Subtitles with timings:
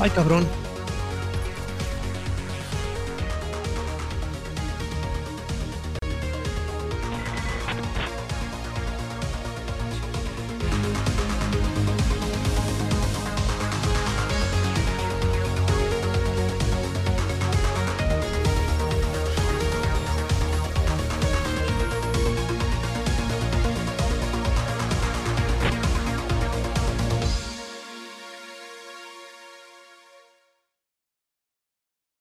[0.00, 0.67] Ay, cabrón.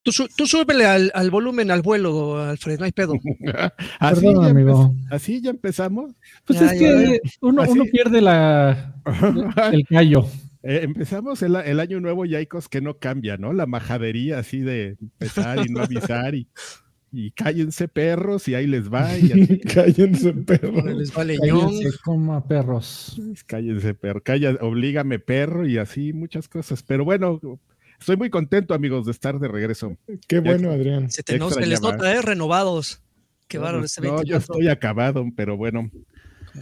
[0.07, 3.13] Tú, tú súbele al, al volumen al vuelo, Alfred, no hay pedo.
[3.99, 4.95] así, Perdón, ya amigo.
[5.11, 6.13] así ya empezamos.
[6.45, 8.95] Pues Ya, es ya, que uno, pierde la,
[9.73, 10.25] el callo.
[10.63, 13.51] Eh, empezamos el, el año nuevo y hay cosas que no cambian, ¿no?
[13.51, 16.47] La majadería así de empezar y no avisar y,
[17.11, 20.85] y cállense perros y ahí les va y así, Cállense, perro.
[20.87, 21.37] Les vale.
[21.37, 23.19] Cállense, coma perros.
[23.45, 26.81] cállense perro, calla, oblígame perro y así muchas cosas.
[26.83, 27.41] Pero bueno,
[27.99, 29.97] estoy muy contento amigos de estar de regreso.
[30.27, 31.09] Qué bueno, Adrián.
[31.11, 32.21] Se, te no- se les nota, ¿eh?
[32.21, 33.01] Renovados.
[33.47, 34.29] Qué bárbaro ese no, 24.
[34.29, 35.89] yo estoy acabado, pero bueno.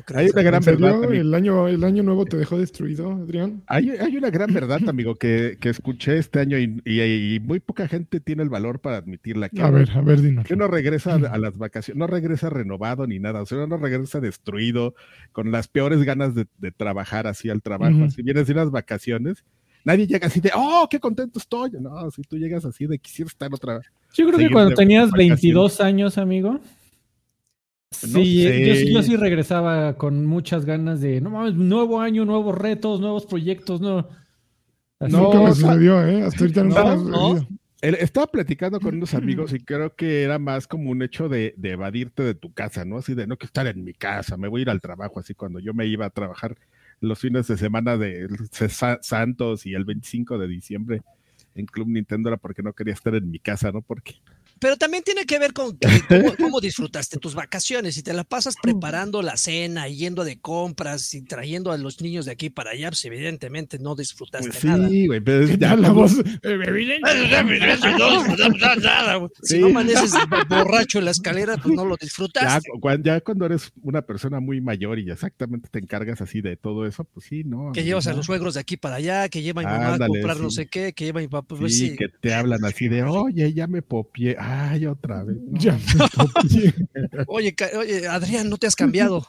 [0.07, 1.13] ¿Cómo Hay una gran verdad, amigo.
[1.13, 3.63] ¿El año, ¿El año nuevo te dejó destruido, Adrián?
[3.67, 7.61] Hay, hay una gran verdad, amigo, que, que escuché este año y, y- y muy
[7.61, 9.47] poca gente tiene el valor para admitirla.
[9.47, 10.45] Que A ver, a ver, dinos.
[10.45, 14.19] que uno regresa a, las vacaciones, no regresa renovado ni nada, o sea, uno regresa
[14.19, 14.95] destruido,
[15.31, 17.95] con las peores ganas de, de trabajar así al trabajo.
[17.95, 18.11] Ujú.
[18.11, 19.45] Si vienes de unas vacaciones,
[19.85, 21.71] nadie llega así de, oh, qué contento estoy.
[21.79, 23.87] No, si tú llegas así de, quisiera estar otra vez.
[24.13, 25.41] Yo creo que cuando tenías vacaciones.
[25.41, 26.59] 22 años, amigo.
[28.03, 32.25] No Sí, yo, sí- yo sí regresaba con muchas ganas de, no mames, nuevo año,
[32.25, 34.09] nuevos retos, nuevos proyectos, no.
[34.99, 36.23] Así No, Nunca me sucedió, ¿eh?
[36.23, 37.47] Hasta ahorita no, me no.
[37.81, 41.53] Él- estaba platicando con unos amigos y creo que era más como un hecho de,
[41.57, 42.97] de evadirte de tu casa, ¿no?
[42.97, 45.33] Así de no que estar en mi casa, me voy a ir al trabajo, así
[45.35, 46.57] cuando yo me iba a trabajar
[47.01, 48.27] los fines de semana de
[48.69, 51.01] Sa- Santos y el 25 de diciembre
[51.55, 53.81] en Club Nintendo era porque no quería estar en mi casa, ¿no?
[53.81, 54.15] Porque
[54.59, 57.95] Pero también tiene que ver con que- cómo, cómo disfrutaste tus vacaciones.
[57.95, 62.25] Si te la pasas preparando la cena, yendo de compras y trayendo a los niños
[62.25, 64.89] de aquí para allá, pues evidentemente no disfrutaste nada.
[64.89, 66.13] sí, güey, pero ¿Qué ya voz?
[69.43, 69.59] Si Sí.
[69.59, 70.13] no amaneces
[70.49, 72.69] borracho en la escalera, pues no lo ya, disfrutaste.
[73.03, 77.03] ya cuando eres una persona muy mayor y exactamente te encargas así de todo eso,
[77.03, 77.71] pues sí, ¿no?
[77.73, 80.39] Que llevas a los suegros de aquí para allá, que lleva mi mamá a comprar
[80.39, 81.55] no sé qué, que lleva mi papá.
[81.55, 81.95] Pues Sí, sí.
[81.97, 85.37] que te hablan así de, oye, ya me popié, ay, otra vez.
[85.37, 85.57] ¿no?
[85.59, 86.73] Ya me copié.
[87.27, 89.25] Oye, oye, Adrián, no te has cambiado.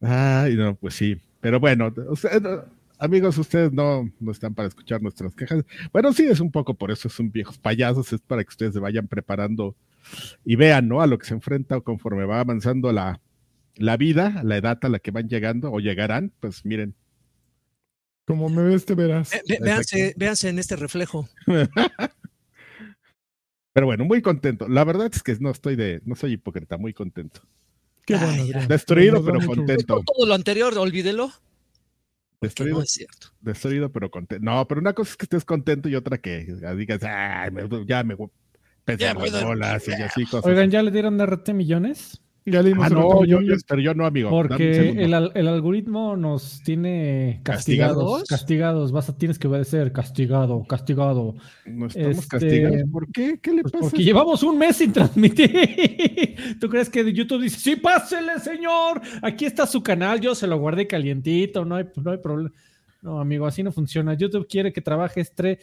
[0.00, 1.20] Ay, no, pues sí.
[1.40, 2.42] Pero bueno, usted-
[2.98, 5.64] amigos, ustedes no, no están para escuchar nuestras quejas.
[5.92, 8.80] Bueno, sí, es un poco por eso, son viejos payasos, es para que ustedes se
[8.80, 9.74] vayan preparando
[10.44, 11.00] y vean, ¿no?
[11.00, 13.20] A lo que se enfrenta conforme va avanzando la,
[13.76, 16.94] la vida, la edad a la que van llegando o llegarán, pues miren.
[18.26, 19.30] Como me ves, te verás.
[19.30, 21.28] Ve- ve- véanse, véanse en este reflejo.
[23.72, 24.68] Pero bueno, muy contento.
[24.68, 27.40] La verdad es que no estoy de, no soy hipócrita, muy contento.
[28.04, 28.66] Qué Ay, bueno.
[28.66, 30.02] Destruido, pero contento.
[30.04, 31.30] Todo lo anterior, olvídelo.
[32.40, 33.28] Destruido, no es cierto.
[33.40, 34.42] destruido, pero contento.
[34.44, 38.02] No, pero una cosa es que estés contento y otra que digas, "Ay, me- ya
[38.02, 40.46] me pesa Ya las puedo- bolas y así cosas.
[40.46, 42.20] Oigan, ¿ya le dieron RT millones?
[42.46, 44.30] Ya le dimos ah, no, yo, pero yo no, amigo.
[44.30, 47.96] Porque el, al- el algoritmo nos tiene castigados.
[47.96, 48.28] ¿Castigados?
[48.28, 51.34] Castigados, vas a, tienes que obedecer, castigado, castigado.
[51.66, 52.82] No estamos este- castigados.
[52.90, 53.38] ¿Por qué?
[53.40, 53.82] ¿Qué le Pues pasa?
[53.90, 55.50] porque llevamos un mes sin transmitir.
[56.60, 59.00] ¿Tú crees que YouTube dice, sí, pásele, señor?
[59.22, 62.50] Aquí está su canal, yo se lo guardé calientito, no hay, no hay problema.
[63.02, 64.14] No, amigo, así no funciona.
[64.14, 65.58] YouTube quiere que trabajes tre-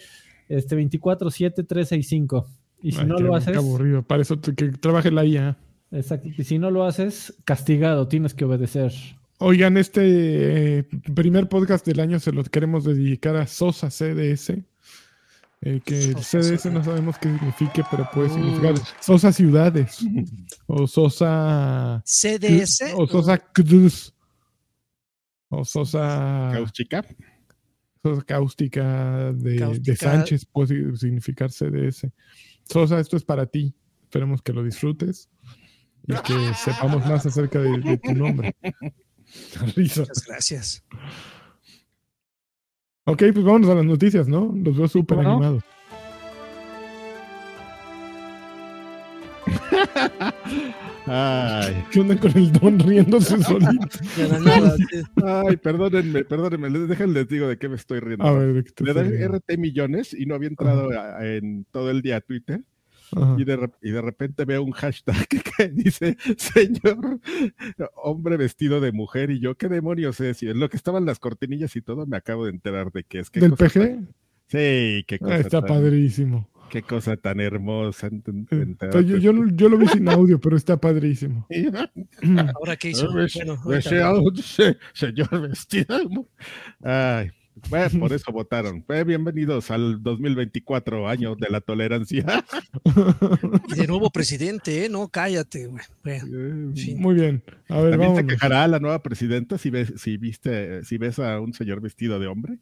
[0.48, 2.48] este 24-7, 365.
[2.84, 4.04] Y si Ay, no qué- lo qué haces, aburrido.
[4.04, 5.58] Para eso que trabaje la IA.
[5.92, 8.94] Exacto, y si no lo haces, castigado, tienes que obedecer.
[9.40, 10.84] Oigan, este eh,
[11.14, 14.50] primer podcast del año se lo queremos dedicar a Sosa CDS.
[15.62, 20.00] eh, que el Sosa CDS no sabemos qué signifique, pero puede significar Sosa Ciudades.
[20.66, 22.02] o Sosa.
[22.04, 22.94] CDS.
[22.96, 24.12] O Sosa Cruz.
[25.50, 26.50] O Sosa.
[26.54, 27.06] Cáustica.
[28.02, 29.96] Sosa cáustica de, de.
[29.96, 32.08] Sánchez puede significar CDS.
[32.64, 33.72] Sosa, esto es para ti.
[34.04, 35.30] Esperemos que lo disfrutes
[36.08, 38.56] y que sepamos más acerca de, de tu nombre.
[39.76, 40.02] Risa.
[40.02, 40.84] Muchas gracias.
[43.06, 44.54] Ok, pues vámonos a las noticias, ¿no?
[44.56, 45.64] Los veo súper animados.
[51.06, 53.88] Ay, ¿Qué onda con el don riéndose solito?
[55.26, 56.70] Ay, perdónenme, perdónenme.
[56.70, 58.26] les- Déjenles les digo de qué me estoy riendo.
[58.26, 59.38] A ver, ¿de qué te Le riendo?
[59.38, 62.62] RT millones y no había entrado a- en todo el día a Twitter.
[63.38, 65.16] Y de, y de repente veo un hashtag
[65.58, 67.20] que dice, señor
[67.96, 70.44] hombre vestido de mujer, y yo, ¿qué demonios es?
[70.44, 73.20] Y en lo que estaban las cortinillas y todo, me acabo de enterar de que
[73.20, 74.00] es que ¿Del PG?
[74.48, 75.34] Sí, qué cosa.
[75.36, 76.50] Ah, está tan- padrísimo.
[76.70, 78.08] Qué cosa tan hermosa.
[78.08, 78.76] Eh,
[79.06, 81.48] Yo, yo, yo lo vi sin audio, pero está padrísimo.
[82.58, 83.10] Ahora qué hizo.
[83.10, 83.56] Bueno,
[84.94, 86.28] señor vestido.
[86.84, 87.32] Ay,
[87.70, 88.82] pues, por eso votaron.
[88.84, 92.44] Pues, bienvenidos al 2024, año de la tolerancia.
[93.70, 94.90] y de nuevo presidente, ¿eh?
[94.90, 95.84] No, cállate, güey.
[96.04, 96.96] Bueno, Sí.
[96.96, 97.44] Muy bien.
[97.70, 98.34] A ver, También se vamos.
[98.34, 102.28] quejará la nueva presidenta si ves, si viste, si ves a un señor vestido de
[102.28, 102.58] hombre.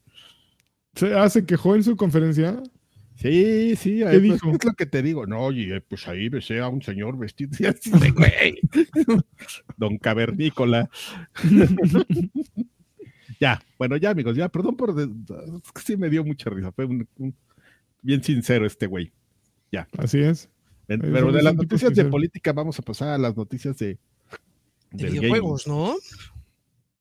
[0.95, 2.61] ¿Se hace quejó en su conferencia?
[3.17, 4.51] Sí, sí, ahí, pues, dijo?
[4.51, 5.25] es lo que te digo.
[5.25, 8.59] No, oye, pues ahí besé a un señor vestido así de güey.
[9.77, 10.89] Don Cavernícola.
[13.39, 14.95] Ya, bueno, ya, amigos, ya, perdón por.
[14.95, 16.71] que sí me dio mucha risa.
[16.71, 17.35] Fue un, un-
[18.01, 19.11] bien sincero este güey.
[19.97, 20.49] Así es.
[20.87, 23.97] Pero de las noticias de política vamos a pasar a las noticias de.
[24.91, 25.95] de videojuegos, ¿no?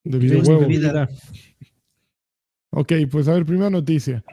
[0.02, 0.66] De videojuegos.
[2.70, 4.24] Ok, pues a ver, primera noticia.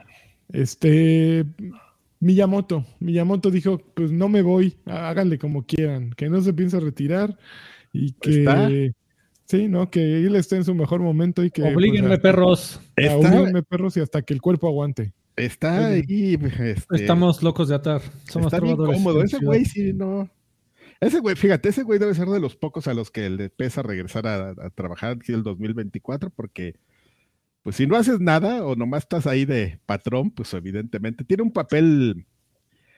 [0.48, 1.46] Este
[2.18, 2.84] Miyamoto.
[2.98, 7.38] Miyamoto dijo, pues no me voy, háganle como quieran, que no se piensa retirar
[7.92, 8.68] y que ¿Está?
[9.52, 9.90] Sí, ¿no?
[9.90, 12.80] Que él esté en su mejor momento y que Oblíguenme, pues, perros.
[12.96, 15.12] Está, oblíguenme, perros y hasta que el cuerpo aguante.
[15.36, 16.38] está ahí.
[16.60, 18.00] este, Estamos locos de atar.
[18.28, 19.22] Somos Está bien cómodo.
[19.22, 20.30] Ese güey sí, no.
[21.00, 23.82] Ese güey, fíjate, ese güey debe ser de los pocos a los que le pesa
[23.82, 26.76] regresar a, a trabajar aquí el 2024, porque,
[27.62, 31.52] pues si no haces nada o nomás estás ahí de patrón, pues evidentemente tiene un
[31.52, 32.24] papel.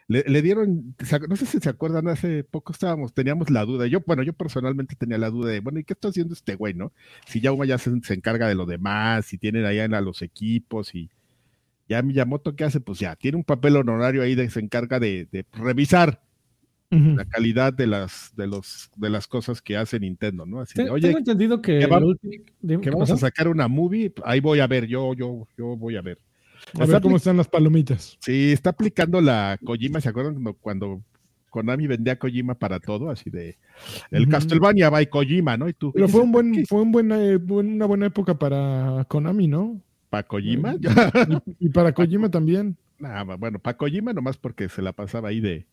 [0.06, 0.94] Le, le dieron,
[1.28, 3.86] no sé si se acuerdan, hace poco estábamos, teníamos la duda.
[3.86, 6.74] Yo, bueno, yo personalmente tenía la duda de, bueno, ¿y qué está haciendo este güey,
[6.74, 6.92] no?
[7.26, 10.94] Si ya ya se, se encarga de lo demás, si tienen allá a los equipos
[10.94, 11.08] y
[11.88, 12.80] ya Miyamoto, ¿qué hace?
[12.80, 16.22] Pues ya, tiene un papel honorario ahí de se encarga de, de revisar
[16.90, 20.60] la calidad de las de los de las cosas que hace Nintendo, ¿no?
[20.60, 23.16] Así de, oye, Tengo entendido que, que va- el ulti- dime, que ¿qué vamos a
[23.16, 26.18] sacar una movie, ahí voy a ver, yo, yo, yo voy a ver.
[26.78, 28.16] A ver cómo están las palomitas.
[28.20, 31.02] Sí, está aplicando la Kojima, ¿se acuerdan cuando, cuando
[31.50, 33.10] Konami vendía Kojima para todo?
[33.10, 33.58] Así de
[34.10, 34.30] el Ujú.
[34.32, 35.68] Castlevania by Kojima, ¿no?
[35.68, 36.66] Y tú, Pero fue un buen, ¿qué?
[36.66, 39.80] fue un buen, eh, una buena época para Konami, ¿no?
[40.10, 40.74] ¿Para Kojima?
[41.58, 42.76] Y, y para Kojima también.
[42.96, 45.66] Nah, bueno, para Kojima nomás porque se la pasaba ahí de,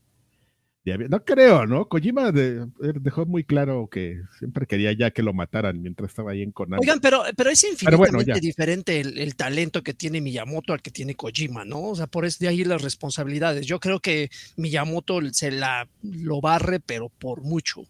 [0.83, 1.87] No creo, ¿no?
[1.87, 2.65] Kojima de-
[2.99, 6.81] dejó muy claro que siempre quería ya que lo mataran mientras estaba ahí en Konami.
[6.81, 10.81] Oigan, pero, pero es Pero bueno, infinitamente diferente el, el talento que tiene Miyamoto al
[10.81, 11.81] que tiene Kojima, ¿no?
[11.81, 13.67] O sea, por eso de ahí las responsabilidades.
[13.67, 17.83] Yo creo que Miyamoto se la lo barre, pero por mucho.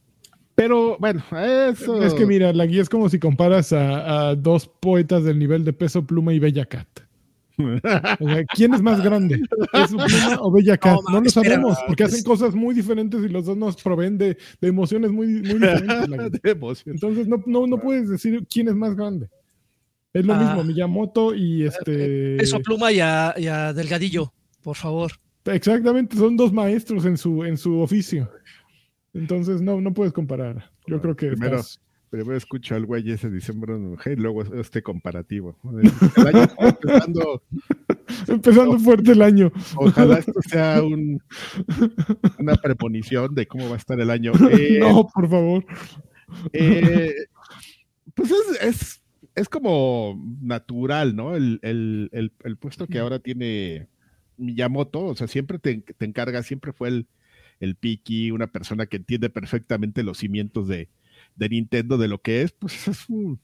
[0.55, 1.23] Pero bueno,
[1.69, 2.03] eso.
[2.03, 5.63] Es que mira, la guía es como si comparas a, a dos poetas del nivel
[5.63, 6.88] de Peso Pluma y Bella Cat.
[7.57, 9.42] O sea, ¿quién es más grande?
[9.71, 10.98] ¿Peso Pluma o Bella Cat?
[11.12, 14.38] No, lo sabemos, porque pues- hacen cosas muy diferentes y los dos nos proveen de,
[14.59, 16.31] de emociones muy, muy diferentes.
[16.44, 16.83] de.
[16.86, 19.30] Entonces no, no, no puedes decir quién es más grande.
[20.13, 20.39] Es lo Ah.
[20.39, 22.36] mismo, Miyamoto y este...
[22.42, 25.12] Eso pluma y a, y a Delgadillo, por favor.
[25.45, 28.30] Exactamente, son dos maestros en su, en su oficio.
[29.13, 30.69] Entonces no, no puedes comparar.
[30.88, 31.80] Yo creo que Primero, estás-
[32.11, 33.73] primero escucho al güey ese diciembre
[34.05, 35.57] y luego este comparativo.
[36.17, 37.43] El año está empezando,
[38.27, 39.51] empezando fuerte el año.
[39.77, 41.23] ojalá esto sea un,
[42.37, 44.33] una premonición de cómo va a estar el año.
[44.51, 45.65] Eh, no, por favor.
[46.51, 47.15] eh,
[48.13, 49.03] pues es, es,
[49.33, 51.35] es como natural, ¿no?
[51.35, 53.88] El, el, el, el puesto que ahora tiene
[54.36, 57.07] Miyamoto, o sea, siempre te, te encarga, siempre fue el,
[57.62, 60.89] el Piki, una persona que entiende perfectamente los cimientos de,
[61.35, 63.39] de Nintendo, de lo que es, pues es un,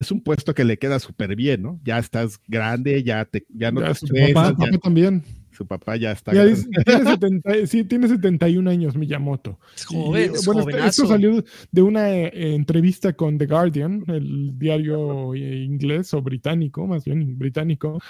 [0.00, 1.80] es un puesto que le queda súper bien, ¿no?
[1.84, 5.22] Ya estás grande, ya, te, ya no Ya te su estresas, papá, ya- papá también.
[5.52, 6.56] su papá ya está Ya tiene,
[7.04, 9.60] 70, sí, tiene 71 años Miyamoto.
[9.76, 10.86] Es Y, joven, es bueno, jovenazo.
[10.88, 16.84] esto salió de una eh, entrevista con The Guardian, el diario eh, inglés o británico,
[16.86, 18.00] más bien británico.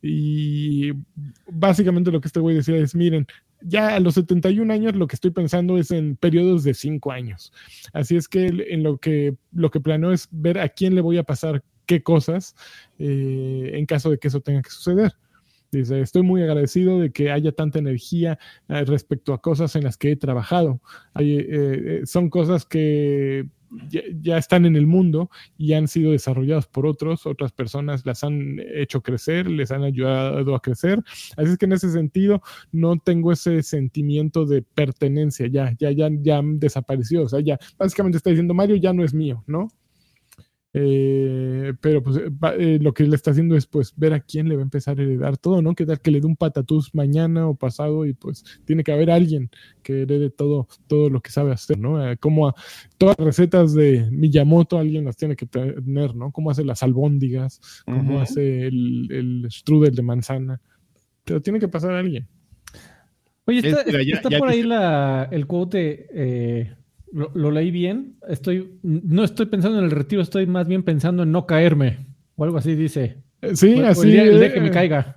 [0.00, 0.92] Y
[1.50, 3.26] básicamente lo que este güey decía es, miren,
[3.64, 7.52] ya a los 71 años lo que estoy pensando es en periodos de 5 años.
[7.92, 11.18] Así es que en lo que, lo que planeo es ver a quién le voy
[11.18, 12.54] a pasar qué cosas
[12.98, 15.12] eh, en caso de que eso tenga que suceder.
[15.70, 18.38] Dice, estoy muy agradecido de que haya tanta energía
[18.68, 20.80] eh, respecto a cosas en las que he trabajado.
[21.18, 23.46] Eh, son cosas que
[23.88, 28.24] ya, ya están en el mundo y han sido desarrolladas por otros, otras personas las
[28.24, 31.02] han hecho crecer, les han ayudado a crecer.
[31.36, 36.08] Así es que en ese sentido no tengo ese sentimiento de pertenencia, ya, ya, ya,
[36.20, 37.22] ya desapareció.
[37.22, 39.68] O sea, ya básicamente está diciendo Mario ya no es mío, ¿no?
[40.74, 44.48] Eh, pero pues va- eh, lo que le está haciendo es pues ver a quién
[44.48, 45.74] le va a empezar a heredar todo, ¿no?
[45.74, 49.10] Que tal que le dé un patatús mañana o pasado y pues tiene que haber
[49.10, 49.50] alguien
[49.82, 52.02] que herede todo, todo lo que sabe hacer, ¿no?
[52.10, 52.54] Eh, como a-
[52.96, 56.32] todas las recetas de Miyamoto alguien las tiene que tener, ¿no?
[56.32, 60.60] Cómo hace las albóndigas, cómo hace el, el strudel de manzana.
[61.24, 62.26] Pero tiene que pasar a alguien.
[63.44, 66.74] Oye, Es- está, mira, ya- está ya por ahí la, el quote, eh,
[67.12, 68.16] lo, lo leí bien.
[68.28, 72.06] Estoy, no estoy pensando en el retiro, estoy más bien pensando en no caerme.
[72.36, 73.18] O algo así dice.
[73.42, 74.06] Eh, Sí, O- o así.
[74.08, 75.16] el, día, el día que me caiga.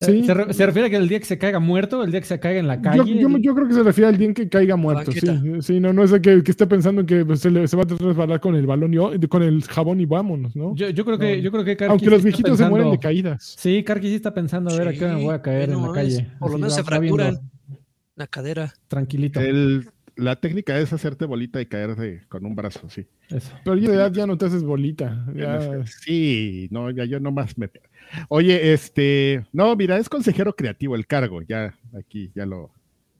[0.00, 0.22] Sí.
[0.24, 2.26] ¿Se, re- se refiere a que el día que se caiga muerto, el día que
[2.26, 2.98] se caiga en la calle?
[2.98, 5.10] Yo, yo- yo creo que se refiere al día en que caiga muerto.
[5.12, 5.20] Sí,
[5.60, 7.74] sí, no, no es de que, que esté pensando en que pues, se, le- se
[7.76, 10.74] va a resbalar con el balón y o- con el jabón y vámonos, ¿no?
[10.76, 11.42] Yo, yo creo que, No.
[11.44, 13.54] yo creo que Karki Aunque los viejitos se mueren de caídas.
[13.56, 15.80] Sí, Karki sí está pensando a ver a qué hora me voy a caer en
[15.80, 16.16] la calle.
[16.16, 17.38] es- por lo Así menos se fracturan
[18.16, 18.74] la cadera.
[18.88, 19.40] Tranquilito.
[19.40, 19.86] El-
[20.16, 23.06] la técnica es hacerte bolita y caer de- con un brazo, sí.
[23.30, 23.50] Eso.
[23.64, 25.26] Pero ya de edad ya no te haces bolita.
[25.34, 27.70] ya- Sí, no, ya yo nomás me.
[28.28, 29.44] Oye, este.
[29.52, 32.70] No, mira, es consejero creativo el cargo, ya aquí, ya lo.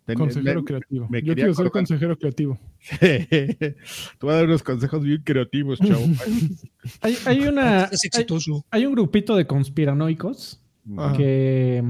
[0.06, 1.08] ten- consejero me- creativo.
[1.08, 1.72] me Yo quiero ser acordar.
[1.72, 2.58] consejero creativo.
[3.00, 3.76] Te
[4.20, 6.04] voy a dar unos consejos bien creativos, chavo.
[7.00, 7.84] Hay, hay una.
[7.84, 8.64] Es hay- exitoso.
[8.70, 10.60] hay un grupito de conspiranoicos
[10.98, 11.16] Ajá.
[11.16, 11.82] que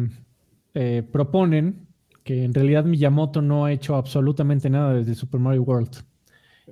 [0.74, 1.86] eh, proponen
[2.24, 6.02] que en realidad Miyamoto no ha hecho absolutamente nada desde Super Mario World.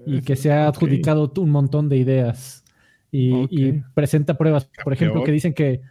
[0.07, 2.65] Y que se ha adjudicado un montón de ideas.
[3.11, 4.69] Y, presenta pruebas.
[4.83, 5.83] Por ejemplo, que dicen que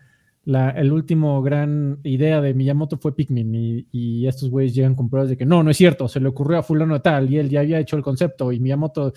[0.43, 3.53] la el último gran idea de Miyamoto fue Pikmin.
[3.53, 6.27] Y, y estos güeyes llegan con pruebas de que no, no es cierto, se le
[6.27, 9.13] ocurrió a fulano de tal y él ya había hecho el concepto y Miyamoto,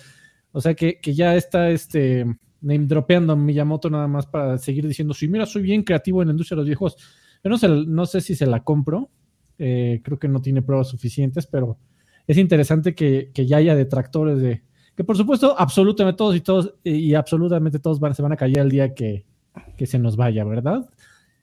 [0.51, 2.25] o sea que, que ya está este
[2.61, 6.27] name dropeando a Miyamoto nada más para seguir diciendo, sí, mira, soy bien creativo en
[6.27, 6.95] la industria de los viejos.
[7.43, 9.09] Yo no sé, no sé si se la compro,
[9.59, 11.77] eh, creo que no tiene pruebas suficientes, pero
[12.27, 14.63] es interesante que, que ya haya detractores de,
[14.95, 18.65] que por supuesto, absolutamente todos y todos, y absolutamente todos van, se van a callar
[18.65, 19.25] el día que,
[19.77, 20.89] que se nos vaya, ¿verdad?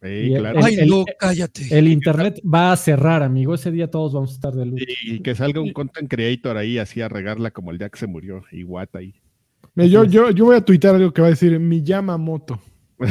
[0.03, 0.59] Sí, Y el- claro.
[0.59, 1.79] el- Ay, no, cállate.
[1.79, 3.55] El internet va a cerrar, amigo.
[3.55, 4.83] Ese día todos vamos a estar de luto.
[5.05, 8.09] Y que salga un content creator ahí así a regarla como el día que se
[8.09, 9.15] murió, Iguata ahí.
[9.77, 12.61] Mira, yo, yo, yo voy a tuitear algo que va a decir mi Yamamoto.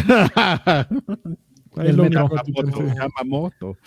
[1.78, 1.96] El.
[1.96, 3.78] Yamamoto.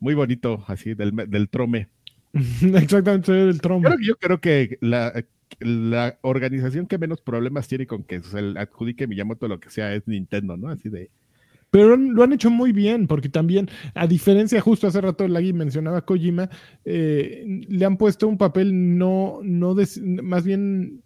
[0.00, 1.88] Muy bonito, así, del, del trome.
[2.32, 3.60] Exactamente, el.
[3.60, 5.24] Creo que yo creo que la,
[5.60, 9.94] la organización que menos problemas tiene con que se le adjudique Miyamoto lo que sea
[9.94, 10.68] es Nintendo, ¿no?
[10.68, 11.10] Así de.
[11.70, 15.98] Pero lo han hecho muy bien, porque también, a diferencia, justo hace rato Lagui mencionaba
[15.98, 16.50] a Kojima,
[16.84, 19.76] eh, le han puesto un papel no, no
[20.22, 21.02] más bien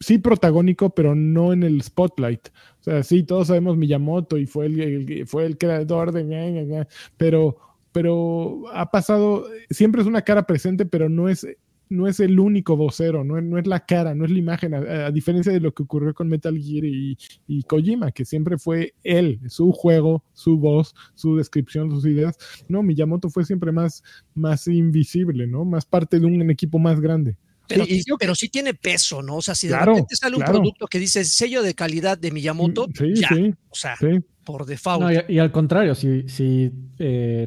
[0.00, 2.48] sí protagónico, pero no en el spotlight.
[2.80, 6.86] O sea, sí, todos sabemos Miyamoto y fue el, el- fue el creador de
[7.16, 7.56] pero,
[7.94, 11.46] pero ha pasado, siempre es una cara presente, pero no es,
[11.88, 14.74] no es el único vocero, no es, no es la cara, no es la imagen,
[14.74, 18.58] a, a diferencia de lo que ocurrió con Metal Gear y, y Kojima, que siempre
[18.58, 22.36] fue él, su juego, su voz, su descripción, sus ideas.
[22.68, 24.02] No, Miyamoto fue siempre más,
[24.34, 25.64] más invisible, ¿no?
[25.64, 27.36] Más parte de un equipo más grande.
[27.68, 29.36] Pero, Sí, yo- pero sí tiene peso, ¿no?
[29.36, 30.58] O sea, si de Claro, repente sale un claro.
[30.58, 34.18] producto que dice sello de calidad de Miyamoto, Mm, Sí, ya, sí, o sea, sí.
[34.44, 35.00] por default.
[35.00, 37.46] No, y, y al contrario, si, si eh,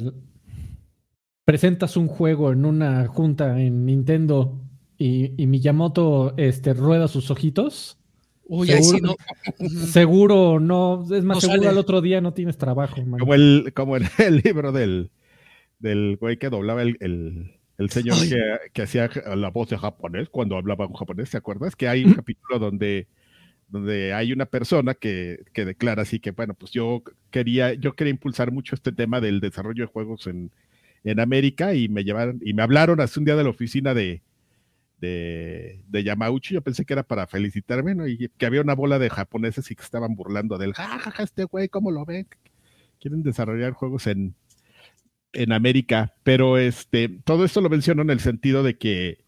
[1.47, 4.59] presentas un juego en una junta en Nintendo
[4.97, 7.97] y, y Miyamoto este, rueda sus ojitos,
[8.49, 9.15] Uy, sí seguro-
[9.57, 9.69] no.
[9.87, 11.67] seguro no, es más, No seguro sale.
[11.69, 13.01] al otro día no tienes trabajo.
[13.05, 13.17] man.
[13.21, 15.09] Como el, como en el libro del,
[15.79, 18.17] del güey que doblaba el, el, el señor
[18.73, 21.77] que hacía la voz de japonés cuando hablaba un japonés, ¿te acuerdas?
[21.77, 23.07] Que hay un capítulo donde,
[23.69, 28.11] donde hay una persona que, que declara así que, bueno, pues yo quería, yo quería
[28.11, 30.51] impulsar mucho este tema del desarrollo de juegos en,
[31.11, 34.21] en América y me llevaron, y me hablaron hace un día de la oficina de,
[34.99, 38.07] de, de Yamauchi, yo pensé que era para felicitarme, ¿no?
[38.07, 41.69] Y que había una bola de japoneses y que estaban burlando del, jajaja, este güey,
[41.69, 42.27] ¿cómo lo ven?
[42.99, 44.35] Quieren desarrollar juegos en,
[45.31, 49.23] en América, pero este, todo esto lo menciono en el sentido de que,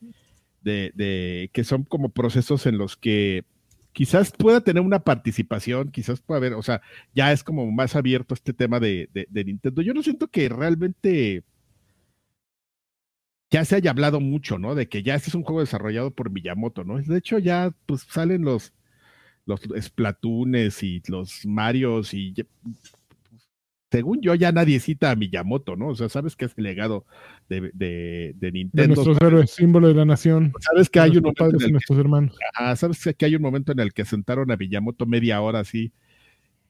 [0.62, 3.46] de, de que son como procesos en los que
[3.94, 6.82] quizás pueda tener una participación, quizás pueda haber, o sea,
[7.14, 9.82] ya es como más abierto este tema de, de Nintendo.
[9.82, 11.44] Yo no siento que realmente
[13.52, 14.76] ya se haya hablado mucho, ¿no?
[14.76, 17.00] De que ya este es un juego desarrollado por Miyamoto, ¿no?
[17.02, 18.74] De hecho, ya pues salen los,
[19.46, 22.34] los Splatoons y los Marios y
[23.92, 25.88] según yo ya nadie cita a Miyamoto, ¿no?
[25.88, 27.06] O sea, sabes que es el legado
[27.50, 28.96] de, de, de De Nintendo.
[28.96, 30.54] nuestros héroes, símbolo de la nación.
[30.60, 32.36] Sabes que hay un momento padres en y el que nuestros hermanos.
[32.76, 35.92] Sabes que hay un momento en el que sentaron a Miyamoto media hora así,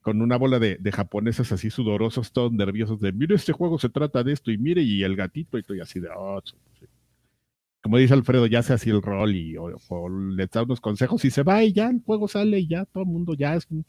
[0.02, 3.90] con una bola de, de japoneses así sudorosos, todos nerviosos, de mire, este juego se
[3.90, 6.56] trata de esto, y mire, y el gatito, y todo, y así de, "Oh, sí".
[7.82, 11.24] como dice Alfredo, ya se así el rol y o, o le da unos consejos
[11.26, 13.68] y se va y ya el juego sale y ya todo el mundo ya es
[13.70, 13.86] un...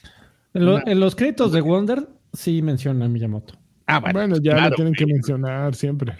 [0.54, 3.54] En, lo- Una- en los créditos de Wonder sí menciona a Miyamoto.
[3.86, 6.16] Ah, bueno, Bueno, ya claro, lo tienen que mencionar siempre.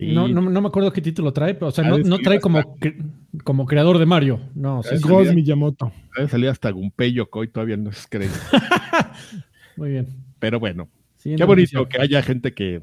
[0.00, 2.36] Y- No, no, no me acuerdo qué título trae, pero o sea, no, no trae
[2.36, 3.02] hasta- como, cre-
[3.42, 4.40] como creador de Mario.
[4.54, 4.92] No, Es.
[5.00, 5.92] Ghost realidad- Miyamoto.
[6.16, 8.28] debe salir hasta Gunpei Yokoi, todavía no se cree.
[9.76, 10.06] Muy bien.
[10.38, 11.98] Pero bueno, Siguiente qué bonito noticia.
[11.98, 12.80] que haya gente que,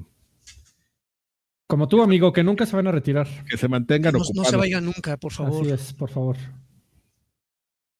[1.68, 3.28] Como tú, amigo, que nunca se van a retirar.
[3.50, 4.50] que se mantengan No, no ocupados.
[4.50, 5.62] se vayan nunca, por favor.
[5.64, 6.36] Así es, por favor.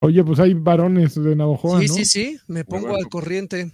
[0.02, 1.94] Oye, pues hay varones de Navajoa, Sí, ¿no?
[1.94, 2.98] sí, sí, me pongo bueno.
[2.98, 3.72] al corriente.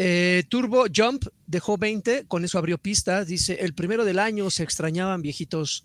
[0.00, 3.24] Eh, Turbo Jump dejó 20, con eso abrió pista.
[3.24, 5.84] Dice, el primero del año se extrañaban viejitos.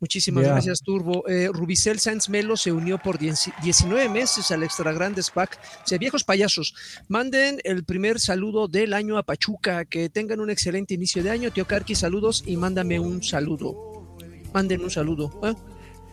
[0.00, 1.28] Muchísimas gracias, Turbo.
[1.28, 5.60] Eh, Rubicel Sanz Melo se unió por 10 19 meses al Extra Grandes Pack.
[5.84, 6.74] O sea, viejos payasos,
[7.08, 9.84] manden el primer saludo del año a Pachuca.
[9.84, 11.50] Que tengan un excelente inicio de año.
[11.50, 14.16] Tío Carqui, saludos y mándame un saludo.
[14.54, 15.30] Manden un saludo.
[15.44, 15.54] ¿eh?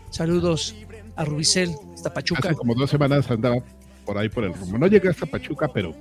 [0.09, 0.75] Saludos
[1.15, 2.49] a Rubicel, hasta Pachuca.
[2.49, 3.63] Hace como dos semanas andaba
[4.05, 4.77] por ahí por el rumbo.
[4.77, 5.95] No llegué hasta Pachuca, pero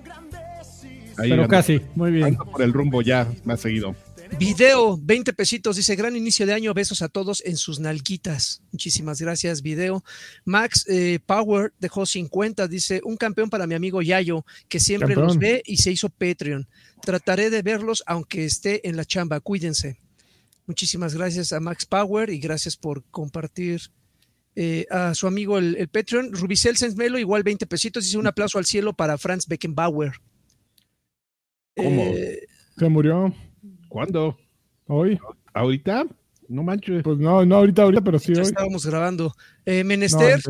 [1.18, 2.24] ahí Pero ando- casi, muy bien.
[2.26, 3.94] ando por el rumbo ya más seguido.
[4.38, 8.60] Video, 20 pesitos, dice, gran inicio de año, besos a todos en sus nalguitas.
[8.72, 10.04] Muchísimas gracias, video.
[10.44, 15.26] Max eh, Power dejó 50, dice, un campeón para mi amigo Yayo, que siempre Campeón.
[15.28, 16.68] los ve y se hizo Patreon.
[17.00, 19.98] Trataré de verlos aunque esté en la chamba, cuídense.
[20.66, 23.80] Muchísimas gracias a Max Power y gracias por compartir
[24.54, 26.32] eh, a su amigo el, el Patreon.
[26.34, 30.12] Rubicel Sensmelo, igual 20 pesitos, dice un aplauso al cielo para Franz Beckenbauer.
[31.82, 32.02] ¿Cómo?
[32.02, 33.34] Eh, Se murió
[33.88, 34.36] ¿Cuándo?
[34.86, 35.18] hoy.
[35.54, 36.04] ¿Ahorita?
[36.48, 37.02] No manches.
[37.02, 38.48] Pues no, no ahorita, ahorita, pero sí ya hoy.
[38.48, 39.34] estábamos grabando.
[39.64, 40.40] Eh, Menester,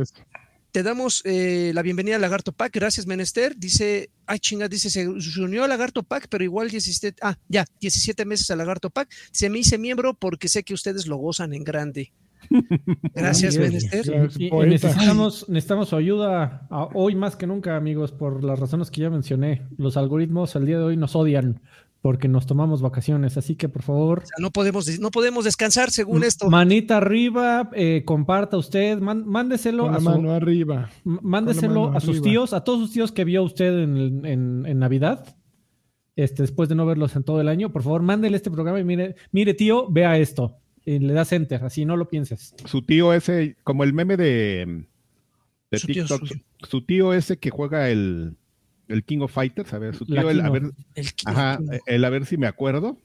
[0.70, 2.75] te damos eh, la bienvenida a Lagarto Pack.
[2.75, 3.56] Gracias, Menester.
[3.56, 7.64] Dice, ay, chinga, dice, se, se unió a Lagarto Pack, pero igual 17, ah, ya,
[7.80, 9.08] 17 meses a Lagarto Pack.
[9.32, 12.12] Se me hice miembro porque sé que ustedes lo gozan en grande.
[13.14, 14.66] Gracias, poeta.
[14.66, 19.11] necesitamos, necesitamos su ayuda a- hoy más que nunca, amigos, por las razones que ya
[19.11, 19.62] mencioné.
[19.76, 21.61] Los algoritmos al día de hoy nos odian
[22.00, 23.37] porque nos tomamos vacaciones.
[23.37, 26.49] Así que, por favor, O sea, no podemos, no podemos descansar según esto.
[26.49, 30.90] manita arriba, eh, comparta usted, man- mándeselo Con a su- mano arriba.
[31.04, 32.25] Mándeselo mano a sus arriba.
[32.25, 35.37] tíos, a todos sus tíos que vio usted en, en- en Navidad,
[36.14, 37.73] este, después de no verlos en todo el año.
[37.73, 40.56] Por favor, mándele este programa y mire, mire tío, vea esto.
[40.89, 42.55] Y le das enter, así no lo pienses.
[42.65, 44.87] Su tío ese, como el meme de,
[45.71, 46.41] de Su tío TikTok, suyo.
[46.63, 48.39] su tío ese que juega el,
[48.89, 50.63] el King of Fighters, a ver, su tío, el, a ver,
[50.95, 52.99] El, ajá, el a ver si me acuerdo.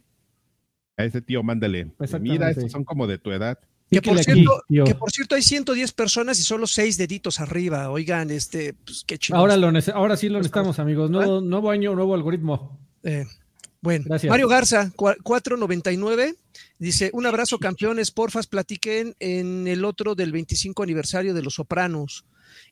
[0.95, 1.91] A ese tío, mándale.
[2.21, 3.59] Mira, estos son como de tu edad.
[3.91, 4.85] que, por aquí, cierto, tío.
[4.85, 7.89] que por cierto hay 110 personas y solo 6 deditos arriba.
[7.89, 9.37] Oigan, este, pues qué chido.
[9.37, 11.11] Ahora, lo ahora sí lo necesitamos, amigos.
[11.11, 12.79] Nuevo, nuevo año, nuevo algoritmo.
[13.03, 13.25] Eh,
[13.83, 14.29] bueno, Gracias.
[14.29, 16.35] Mario Garza, cua- 499,
[16.79, 22.25] dice, un abrazo campeones, porfas, platiquen en el otro del 25 aniversario de Los Sopranos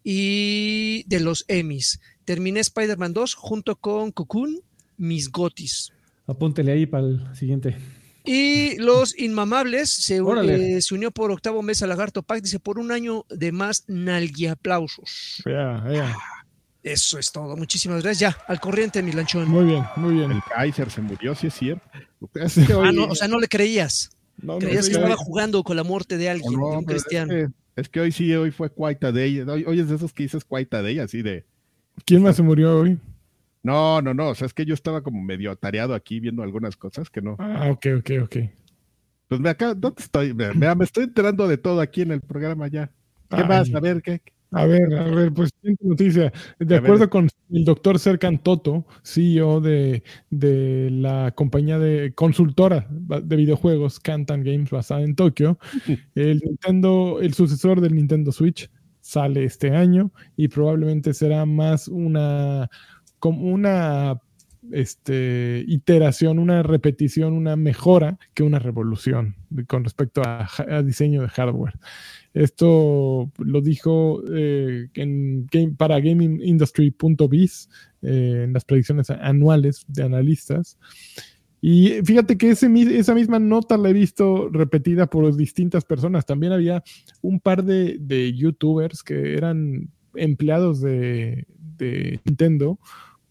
[0.03, 1.99] y de los Emmys.
[2.25, 4.59] Terminé Spider-Man 2 junto con Cocoon,
[4.97, 5.91] mis gotis.
[6.27, 7.75] Apúntele ahí para el siguiente.
[8.23, 12.77] Y los Inmamables se, eh, se unió por octavo mes a Lagarto Pack, dice, por
[12.79, 15.41] un año de más nalguiaplausos.
[15.45, 16.15] Ya, ya.
[16.83, 17.55] Eso es todo.
[17.55, 18.35] Muchísimas gracias.
[18.35, 19.47] Ya, al corriente, mi lanchón.
[19.47, 20.31] Muy bien, muy bien.
[20.31, 21.83] El Kaiser se murió, sí es cierto.
[22.81, 24.09] Ah, no, o sea, no le creías.
[24.41, 26.83] No, no, Creías sí, que estaba jugando con la muerte de alguien, no, de un
[26.83, 27.33] es cristiano.
[27.33, 29.45] que- Es que hoy sí, hoy fue Cuaita de ella.
[29.53, 31.45] Hoy, hoy es de esos que dices Cuaita de ella, así de.
[32.05, 32.99] ¿Quién más se murió hoy?
[33.63, 34.29] No, no, no.
[34.29, 37.35] O sea, es que yo estaba como medio atareado aquí viendo algunas cosas que no.
[37.39, 38.35] Ah, ok, ok, ok.
[39.27, 40.33] Pues me acá, ¿dónde estoy?
[40.33, 42.87] Me, me- me estoy enterando de todo aquí en el programa ya.
[43.29, 43.45] ¿Qué Ay.
[43.47, 43.73] más?
[43.73, 44.21] A ver, ¿qué?
[44.51, 46.33] A ver, a ver, pues siguiente noticia.
[46.59, 53.35] De acuerdo con el doctor Serkan Toto, CEO de, de la compañía de consultora de
[53.35, 55.57] videojuegos Kantan Games basada en Tokio,
[56.15, 62.69] el Nintendo, el sucesor del Nintendo Switch sale este año y probablemente será más una
[63.19, 64.19] como una
[64.71, 69.35] este, iteración, una repetición, una mejora que una revolución
[69.67, 71.73] con respecto a diseño de hardware.
[72.33, 77.69] Esto lo dijo eh, en game, para gamingindustry.biz
[78.01, 80.77] eh, en las predicciones anuales de analistas.
[81.59, 82.67] Y fíjate que ese,
[82.97, 86.25] esa misma nota la he visto repetida por distintas personas.
[86.25, 86.83] También había
[87.21, 91.45] un par de, de youtubers que eran empleados de,
[91.77, 92.79] de Nintendo.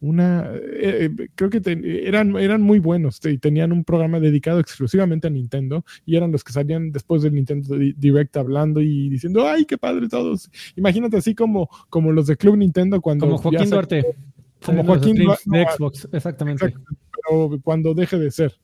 [0.02, 4.58] Una, eh, eh, creo que te- eran, eran muy buenos y tenían un programa dedicado
[4.58, 9.10] exclusivamente a Nintendo y eran los que salían después del Nintendo Di- Direct hablando y
[9.10, 10.50] diciendo, ay, qué padre todos.
[10.76, 13.26] Imagínate así como, como los de Club Nintendo cuando...
[13.26, 14.06] Como Joaquín Duarte.
[14.64, 16.64] Como Joaquín Duarte, de Xbox, exactamente.
[16.66, 18.54] Exacto, pero cuando deje de ser.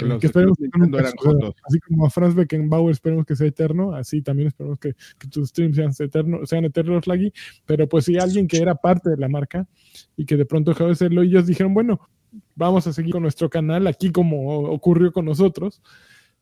[0.00, 1.54] Eh, Los que esperemos que nunca eran jotos.
[1.64, 5.48] Así como a Franz Beckenbauer esperemos que sea eterno, así también esperemos que, que tus
[5.50, 7.32] streams sean, eternos, sean eternos, Laggy.
[7.64, 9.66] Pero pues sí, alguien que era parte de la marca
[10.16, 12.00] y que de pronto dejó de serlo, y ellos dijeron, bueno,
[12.54, 15.82] vamos a seguir con nuestro canal aquí como ocurrió con nosotros.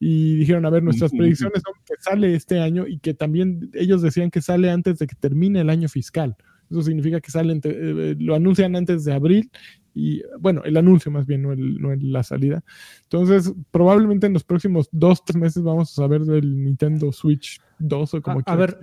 [0.00, 4.02] Y dijeron, a ver, nuestras predicciones son que sale este año y que también ellos
[4.02, 6.36] decían que sale antes de que termine el año fiscal.
[6.68, 9.50] Eso significa que sale, entre- eh, lo anuncian antes de abril
[9.94, 12.62] y, bueno, el anuncio más bien, no, el- no el- la salida.
[13.04, 18.14] Entonces, probablemente en los próximos dos, tres meses vamos a saber del Nintendo Switch 2
[18.14, 18.78] o como A- a ver,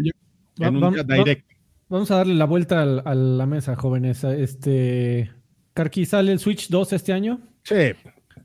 [0.59, 1.49] En un direct.
[1.89, 4.23] Vamos a darle la vuelta al- a la mesa, jóvenes.
[4.23, 5.29] Este.
[5.73, 7.41] Karki, ¿sale el Switch 2 este año?
[7.63, 7.75] Sí,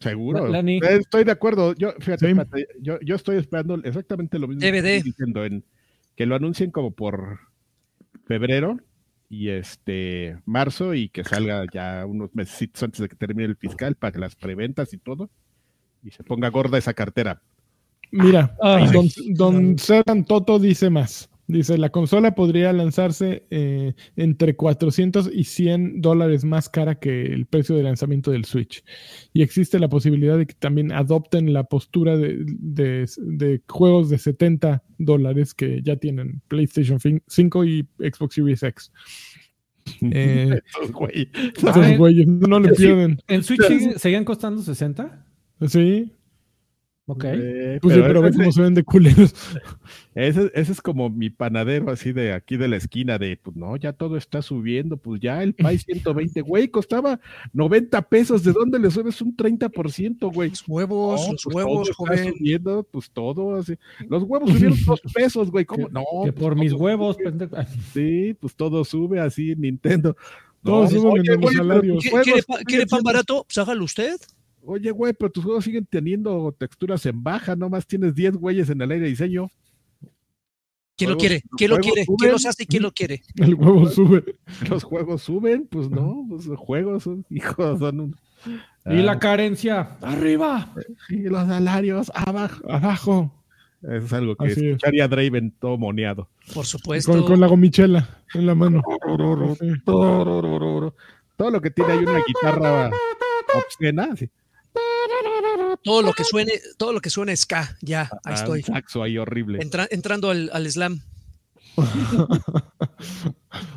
[0.01, 0.49] seguro.
[0.49, 0.79] Lani.
[0.79, 1.75] Eh, Estoy de acuerdo.
[1.75, 2.33] Yo, fíjate, Sí.
[2.33, 5.03] espérate, yo, yo estoy esperando exactamente lo mismo que DVD.
[5.03, 5.65] diciendo, en
[6.17, 7.39] que lo anuncien como por
[8.27, 8.79] febrero
[9.29, 13.97] y este marzo y que salga ya unos meses antes de que termine el fiscal
[13.97, 15.31] para que las preventas y todo
[16.03, 17.43] y se ponga gorda esa cartera.
[18.13, 18.89] Mira, Ay.
[18.93, 21.29] don, don Serran Toto dice más.
[21.49, 27.47] Dice, la consola podría lanzarse eh, entre 400 y 100 dólares más cara que el
[27.47, 28.83] precio de lanzamiento del Switch.
[29.33, 34.19] Y existe la posibilidad de que también adopten la postura de, de- de juegos de
[34.19, 38.93] 70 dólares que ya tienen PlayStation 5 y Xbox Series X.
[40.01, 41.31] Eh, Esos güey.
[41.57, 43.19] esos Ah, güeyes no le pierden.
[43.29, 43.63] ¿En Switch
[43.99, 45.25] seguían costando 60?
[45.69, 46.13] Sí,
[47.09, 47.25] Ok.
[47.25, 49.33] Eh, pues sí, pero pero ve cómo se ven de culeros.
[50.17, 53.77] Ese, ese es como mi panadero así de aquí de la esquina de, pues no,
[53.77, 57.21] ya todo está subiendo, pues ya el país 120, güey, costaba
[57.53, 60.49] 90 pesos, ¿de dónde le subes un 30%, güey?
[60.51, 62.35] Los huevos, No, los pues huevos, todo joven.
[62.35, 63.75] subiendo, pues todo así.
[64.09, 65.87] Los huevos subieron dos pesos, güey, ¿cómo?
[65.89, 67.57] Que- No, que pues, por mis todo huevos, pendejo.
[67.93, 70.17] Sí, pues todo sube así en Nintendo.
[70.63, 71.97] Todo pues, sube en los güey, pero salarios.
[71.99, 73.45] tus ¿Qui- juegos ¿Quiere, quiere pan barato?
[73.47, 74.17] Pues hágalo usted.
[74.67, 78.81] Oye, güey, pero tus juegos siguen teniendo texturas en baja, nomás tienes 10 güeyes en
[78.83, 79.49] el aire de diseño.
[80.97, 81.43] ¿Quién lo quiere?
[81.57, 82.05] ¿Quién lo quiere?
[82.05, 82.17] suben.
[82.17, 83.23] ¿Quién los hace y quién lo quiere?
[83.37, 84.25] El huevo sube.
[84.69, 88.17] Los juegos suben, pues no, pues los juegos son, hijos, son un...
[88.87, 90.73] Y la Ah, carencia, arriba.
[91.11, 92.63] y los salarios abajo.
[92.71, 93.33] Abajo.
[93.83, 94.67] Eso es algo que Así es.
[94.69, 96.29] escucharía a Draven todo moneado.
[96.55, 97.13] Por supuesto.
[97.13, 98.83] Con, con la gomichela en la mano.
[101.37, 102.91] Todo lo que tiene hay una guitarra
[103.55, 104.31] obscena, así.
[105.87, 108.59] Todo lo que suene, todo lo que suene ska, ya, ahí Ah, estoy.
[108.69, 109.59] Un saxo ahí horrible.
[109.63, 111.01] Entra- entrando al, al slam.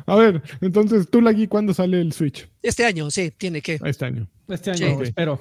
[0.06, 2.48] A ver, entonces tú, Lagui, ¿cuándo sale el Switch?
[2.62, 3.78] Este año, sí, tiene que.
[3.84, 4.26] Este año.
[4.48, 5.02] Este año, Sí.
[5.04, 5.40] espero.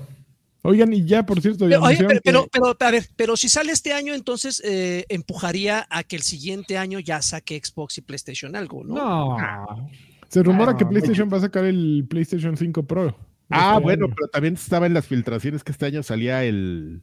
[0.62, 3.47] Oigan, y ya, por cierto, Pero, oye, pero, que- pero, pero, a ver, pero si
[3.49, 8.01] sale este año, entonces eh, empujaría a que el siguiente año ya saque Xbox y
[8.01, 8.95] PlayStation algo, ¿no?
[8.95, 9.89] No.
[10.27, 13.17] se rumora que no, PlayStation va a sacar el PlayStation 5 Pro.
[13.49, 14.13] Ah, Este bueno, año.
[14.15, 17.01] pero también estaba en las filtraciones que este año salía el,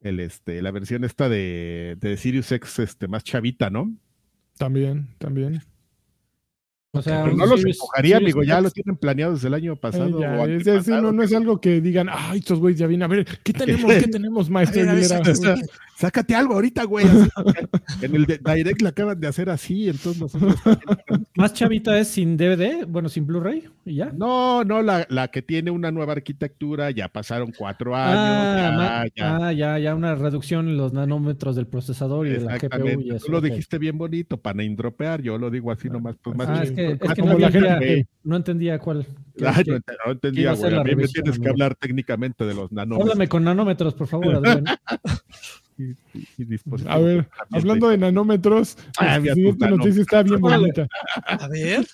[0.00, 3.92] el este, la versión esta de, de Sirius X este, más chavita, ¿no?
[4.58, 5.62] También, también.
[6.94, 10.20] O sea, Pero no los empujaría, amigo, ya lo tienen planeado desde el año pasado.
[10.20, 13.08] Ya, o es no, no es algo que digan, ay, estos güeyes ya vienen a
[13.08, 13.52] ver, ¿qué
[13.86, 13.90] tenemos?
[13.94, 15.58] ¿Qué tenemos, maestro a ver,
[15.96, 17.06] Sácate algo ahorita, güey.
[18.02, 20.56] en el de- Direct le acaban de hacer así, entonces nosotros
[21.36, 24.10] Más chavita es sin DVD, bueno, sin Blu-ray y ya.
[24.12, 29.04] No, no, la, la que tiene una nueva arquitectura, ya pasaron cuatro Ah, años, ma-
[29.06, 29.36] ya, ya.
[29.46, 33.04] ah, ya, ya una reducción en los nanómetros del procesador y de la GPU Exactamente.
[33.04, 33.26] y eso.
[33.26, 36.16] Tú lo dijiste bien bonito para indropear, yo lo digo así nomás.
[36.20, 36.64] Pues, más Ah,
[36.98, 38.06] que, es que no, gente.
[38.24, 39.06] no entendía cuál.
[39.44, 40.74] Ay, qué- no, entendía, güey.
[40.74, 43.10] A mí me tienes que hablar técnicamente de los nanómetros.
[43.12, 44.64] Háblame con nanómetros, por favor, Adrián.
[45.78, 45.96] y, y-
[46.38, 50.22] y dispositivos A ver, hablando de nanómetros, Ah, la mira, siguiente tus nano- noticia está
[50.22, 50.86] bien bonita.
[51.26, 51.86] A ver,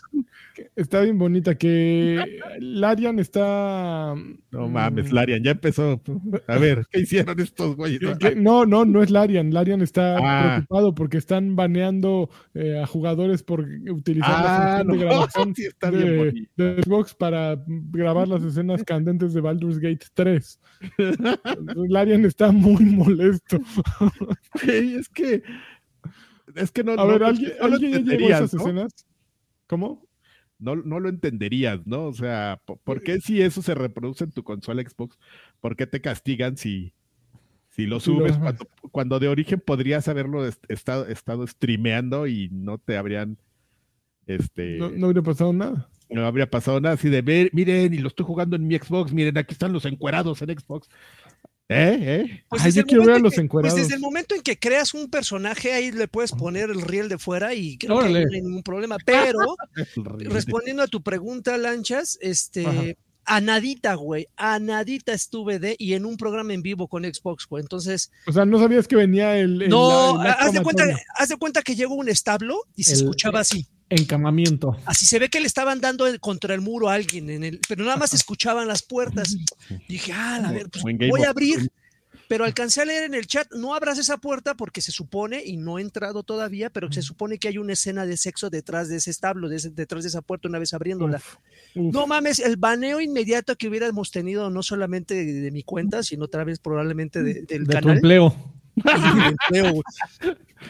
[0.77, 4.15] Está bien bonita que Larian está...
[4.51, 6.01] No mames, mm, Larian, ya empezó.
[6.47, 8.01] A ver, ¿qué hicieron estos güeyes?
[8.37, 9.53] no, no, no es Larian.
[9.53, 10.53] Larian está Ah.
[10.57, 15.55] preocupado porque están baneando eh, a jugadores por utilizar la Ah, función no, de grabación
[15.57, 20.61] sí, está bien de, Xbox para grabar las escenas candentes de Baldur's Gate 3.
[20.99, 21.19] Entonces,
[21.91, 23.61] Larian está muy molesto.
[24.67, 25.43] Es que.
[26.55, 28.61] Es que no, A no, ver, ¿alguien, no lo ¿alguien ya llegó a entenderías, esas
[28.61, 28.93] escenas?
[29.67, 30.08] ¿Cómo?
[30.59, 32.07] No, no lo entenderías, ¿no?
[32.07, 35.19] O sea, po- ¿por qué si eso se reproduce en tu consola Xbox?
[35.61, 36.93] ¿Por qué te castigan si,
[37.71, 42.79] si lo subes cuando, cuando de origen podrías haberlo est- estado, estado streameando y no
[42.79, 43.39] te habrían,
[44.27, 45.89] este, No, no, no habría pasado nada.
[46.17, 49.39] habría pasado nada así de ver, miren, y lo estoy jugando en mi Xbox, miren,
[49.39, 50.89] aquí están los encuerados en Xbox.
[51.71, 51.99] ¿Eh?
[52.01, 52.45] ¿Eh?
[52.49, 53.75] pues Ay, desde yo el quiero ver a momento los en que- encuerados.
[53.75, 57.09] Pues desde el momento en que creas un personaje, ahí le puedes poner el riel
[57.11, 58.21] de fuera y creo Órale.
[58.21, 58.97] que no hay ningún problema.
[59.05, 59.57] Pero
[60.31, 62.83] respondiendo a tu pregunta, Lanchas, este, Ajá.
[63.27, 67.47] a nadita, güey, a nadita estuve de y en un programa en vivo con Xbox,
[67.47, 67.63] güey.
[67.63, 69.61] Entonces, O sea, no sabías que venía el.
[69.63, 70.85] el- no, la- el haz de cuenta,
[71.19, 73.67] haz de cuenta que llegó un establo y se El- escuchaba así.
[73.91, 74.77] Encamamiento.
[74.85, 77.85] Así se ve que le estaban dando contra el muro a alguien, en el, pero
[77.85, 79.37] nada más escuchaban las puertas.
[79.89, 81.71] Dije, ah, a ver, pues voy a abrir.
[82.27, 85.57] Pero alcancé a leer en el chat, no abras esa puerta porque se supone, y
[85.57, 88.97] no he entrado todavía, pero se supone que hay una escena de sexo detrás de
[88.97, 91.17] ese establo, de ese- detrás de esa puerta una vez abriéndola.
[91.17, 91.37] Uf,
[91.75, 91.95] uf.
[91.95, 96.27] No mames, el baneo inmediato que hubiéramos tenido, no solamente de, de mi cuenta, sino
[96.27, 97.97] otra vez probablemente de- del De tu canal.
[97.97, 98.37] empleo.
[98.85, 99.83] Empleo.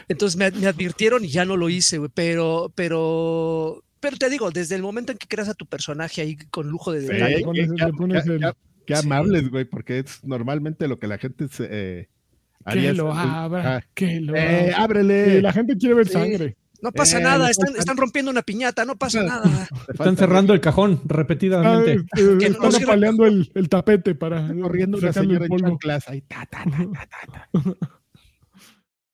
[0.07, 4.51] Entonces me, me advirtieron y ya no lo hice, güey, pero, pero, pero te digo,
[4.51, 7.61] desde el momento en que creas a tu personaje ahí con lujo de detalle, qué-
[7.67, 8.51] le pones qué- el- qué-
[8.85, 9.05] qué Sí.
[9.05, 12.09] amables, güey, porque es normalmente lo que la gente se, eh,
[12.65, 12.93] Que haría.
[12.93, 14.83] lo es- abra, ah, que lo eh, abra.
[14.83, 15.35] ábrele.
[15.37, 16.13] Sí, la gente quiere ver Sí.
[16.13, 16.55] sangre.
[16.81, 19.67] no pasa Eh, nada, están, rompiendo una piñata, no pasa nada.
[19.87, 21.91] te Están cerrando el cajón Ah, repetidamente.
[22.17, 25.67] eh, Que están apaleando el, el tapete para corriendo una señora el en polvo.
[25.67, 27.49] chanclas ahí, ta, ta, ta, ta, ta, ta.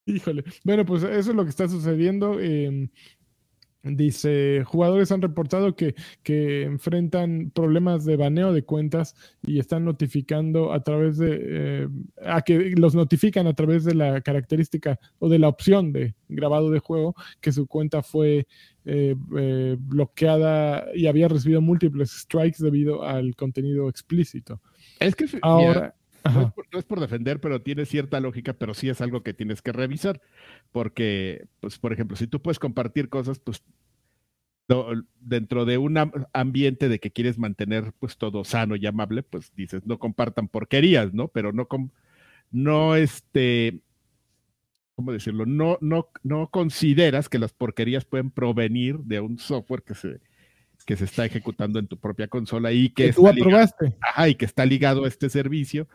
[0.06, 0.44] Híjole.
[0.64, 2.38] Bueno, pues eso es lo que está sucediendo.
[2.40, 2.88] eh,
[3.94, 10.72] dice, jugadores han reportado que, que enfrentan problemas de baneo de cuentas y están notificando
[10.72, 11.88] a través de, eh,
[12.24, 16.70] a que los notifican a través de la característica o de la opción de grabado
[16.70, 18.46] de juego que su cuenta fue
[18.84, 24.60] eh, eh, bloqueada y había recibido múltiples strikes debido al contenido explícito.
[24.98, 25.94] Es que, Ahora,
[26.28, 29.22] no, es por, no es por defender, pero tiene cierta lógica, pero sí es algo
[29.22, 30.20] que tienes que revisar,
[30.72, 33.62] porque, pues, por ejemplo, si tú puedes compartir cosas, pues,
[35.20, 39.52] dentro de un am- ambiente de que quieres mantener, pues, todo sano y amable, pues,
[39.54, 41.28] dices, no compartan porquerías, ¿no?
[41.28, 41.66] Pero no,
[42.50, 43.80] no, este,
[44.94, 45.46] ¿cómo decirlo?
[45.46, 50.20] No, no, no consideras que las porquerías pueden provenir de un software que se,
[50.86, 53.96] que se está ejecutando en tu propia consola y que, que tú está ligado- aprobaste.
[54.00, 55.86] Ajá, y que está ligado a este servicio.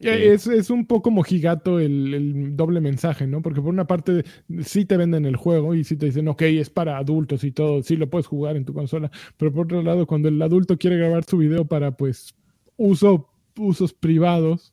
[0.00, 3.42] Eh, Es, es un poco mojigato el, el doble mensaje, ¿no?
[3.42, 4.24] Porque por una parte
[4.62, 7.82] sí te venden el juego y sí te dicen, ok, es para adultos y todo,
[7.82, 10.96] sí lo puedes jugar en tu consola, pero por otro lado, cuando el adulto quiere
[10.98, 12.32] grabar su video para, pues,
[12.76, 14.72] uso, usos privados,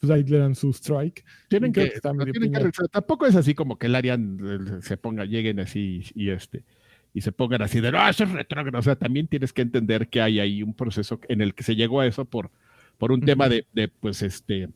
[0.00, 1.24] pues ahí le dan su strike.
[1.48, 2.70] tienen que, que medio tienen que.
[2.90, 6.64] Tampoco es así como que el Arian eh, se ponga, lleguen así y este
[7.12, 8.78] y se pongan así de no, eso es retrógrado.
[8.78, 11.74] O sea, también tienes que entender que hay ahí un proceso en el que se
[11.76, 12.50] llegó a eso por,
[12.98, 14.68] por un tema de, de, pues este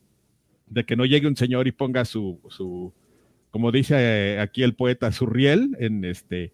[0.67, 2.91] de que no llegue un señor y ponga su, su
[3.51, 6.53] como dice eh, aquí el poeta, su riel en este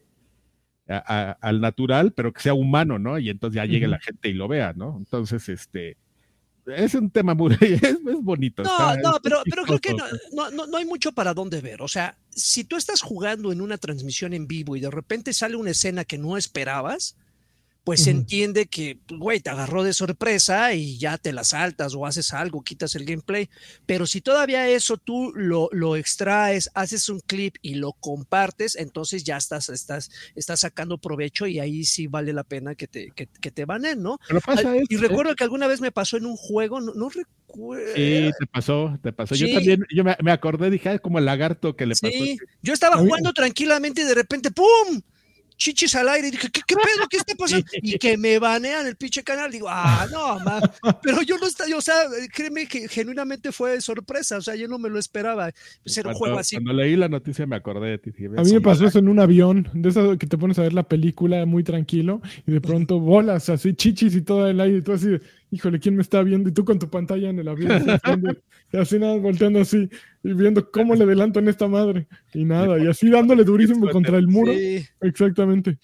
[0.87, 0.97] a-
[1.31, 3.17] a- al natural, pero que sea humano, ¿no?
[3.17, 4.97] Y entonces ya llegue la gente y lo vea, ¿no?
[4.97, 5.95] Entonces, este
[6.65, 8.63] es un tema muy es, es bonito.
[8.63, 11.81] No, no, pero, pero creo que no, no, no hay mucho para dónde ver.
[11.81, 15.55] O sea, si tú estás jugando en una transmisión en vivo y de repente sale
[15.55, 17.15] una escena que no esperabas,
[17.83, 21.95] pues se entiende que, pues, güey, te agarró de sorpresa y ya te la saltas
[21.95, 23.49] o haces algo, quitas el gameplay.
[23.87, 29.23] Pero si todavía eso tú lo, lo extraes, haces un clip y lo compartes, entonces
[29.23, 33.27] ya estás, estás, estás sacando provecho y ahí sí vale la pena que te, que,
[33.27, 34.19] que te banen, ¿no?
[34.27, 34.99] Pero pasa Al- eso, y ¿eh?
[34.99, 37.95] recuerdo que alguna vez me pasó en un juego, no, no recuerdo.
[37.95, 39.33] Sí, te pasó, te pasó.
[39.33, 39.47] Sí.
[39.47, 42.11] Yo también, yo me, me acordé, dije, "Ay, como el lagarto que le pasó.
[42.11, 45.01] Sí, yo estaba jugando tranquilamente y de repente, ¡pum!
[45.61, 47.07] Chichis al aire y dije, ¿qué, qué pedo?
[47.07, 47.63] ¿Qué está pasando?
[47.83, 49.51] Y que me banean el pinche canal.
[49.51, 50.59] Digo, ah, no, ma.
[51.03, 51.95] Pero yo no estaba, o sea,
[52.33, 55.49] créeme que genuinamente fue sorpresa, o sea, yo no me lo esperaba.
[55.49, 55.53] Era
[55.85, 56.55] un Cuando, juego así.
[56.55, 58.09] cuando leí la noticia me acordé de ti.
[58.09, 60.63] A mí me "Eso, pasó eso en un avión, de eso que te pones a
[60.63, 64.79] ver la película muy tranquilo y de pronto bolas así, chichis y todo el aire
[64.79, 65.21] y tú así, de,
[65.51, 66.49] híjole, ¿quién me está viendo?
[66.49, 67.71] Y tú con tu pantalla en el avión,
[68.73, 69.89] y así nada, volteando así
[70.23, 74.17] y viendo cómo le adelanto en esta madre y nada, y así dándole durísimo contra
[74.17, 74.53] el muro.
[74.53, 74.85] Sí.
[75.01, 75.77] Exactamente,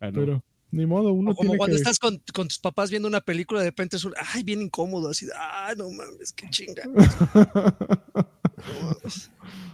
[0.00, 0.20] Ah, no.
[0.20, 1.82] pero ni modo, uno O como tiene cuando que...
[1.82, 5.08] estás con, con tus papás viendo una película, de repente es un, ay, bien incómodo,
[5.10, 6.82] así, ah, no mames, qué chinga.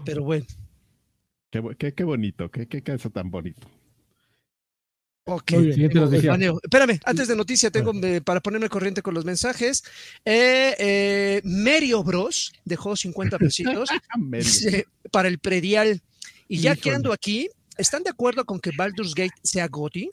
[0.05, 0.47] Pero bueno,
[1.51, 3.69] Qué, qué- qué bonito, qué, qué caso tan bonito.
[5.27, 5.53] Ok.
[5.53, 5.73] Muy bien.
[5.75, 6.31] Siguiente Tengo- noticia.
[6.31, 6.61] baneo.
[6.62, 9.85] Espérame, antes de noticia tengo eh, para ponerme corriente con los mensajes.
[10.25, 14.19] Eh, eh, Merio Bros dejó 50 pesitos Ah,
[15.12, 16.01] para el predial.
[16.49, 16.97] Y ya que Híjole.
[16.97, 20.11] ando aquí, ¿están de acuerdo con que Baldur's Gate sea GOTY?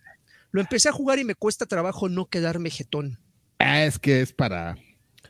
[0.52, 3.20] Lo empecé a jugar y me cuesta trabajo no quedarme jetón.
[3.60, 4.76] Ah, es que es para.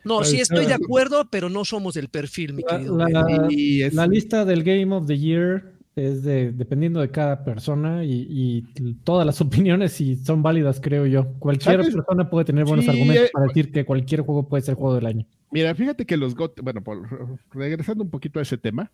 [0.02, 0.54] No, sí está.
[0.54, 2.96] estoy de acuerdo, pero no somos del perfil, mi querido.
[2.98, 3.46] la- Merio.
[3.50, 8.04] y es- la lista del Game of the Year es de dependiendo de cada persona
[8.04, 11.32] y, y todas las opiniones si son válidas, creo yo.
[11.38, 11.94] Cualquier ¿Sabes?
[11.94, 14.94] persona puede tener buenos Sí, argumentos eh, para decir que cualquier juego puede ser juego
[14.96, 15.26] del año.
[15.50, 18.90] Mira, fíjate que los GOT, bueno, por- regresando un poquito a ese tema,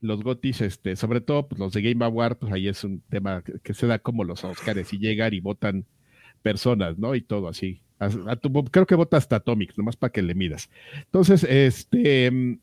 [0.00, 3.42] los GOTIS, este, sobre todo pues, los de Game Award, pues ahí es un tema
[3.42, 5.84] que, que se da como los Oscars y llegan y votan
[6.42, 7.14] personas, ¿no?
[7.14, 7.80] Y todo así.
[7.98, 10.68] A- a tu- creo que vota hasta Atomic, nomás para que le midas.
[11.04, 12.58] Entonces, este.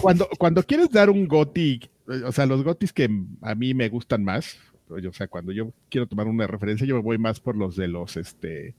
[0.00, 3.08] Cuando, cuando quieres dar un GOTI, eh, o sea, los GOTIs que
[3.42, 7.02] a mí me gustan más, o sea, cuando yo quiero tomar una referencia, yo me
[7.02, 8.74] voy más por los de los, este,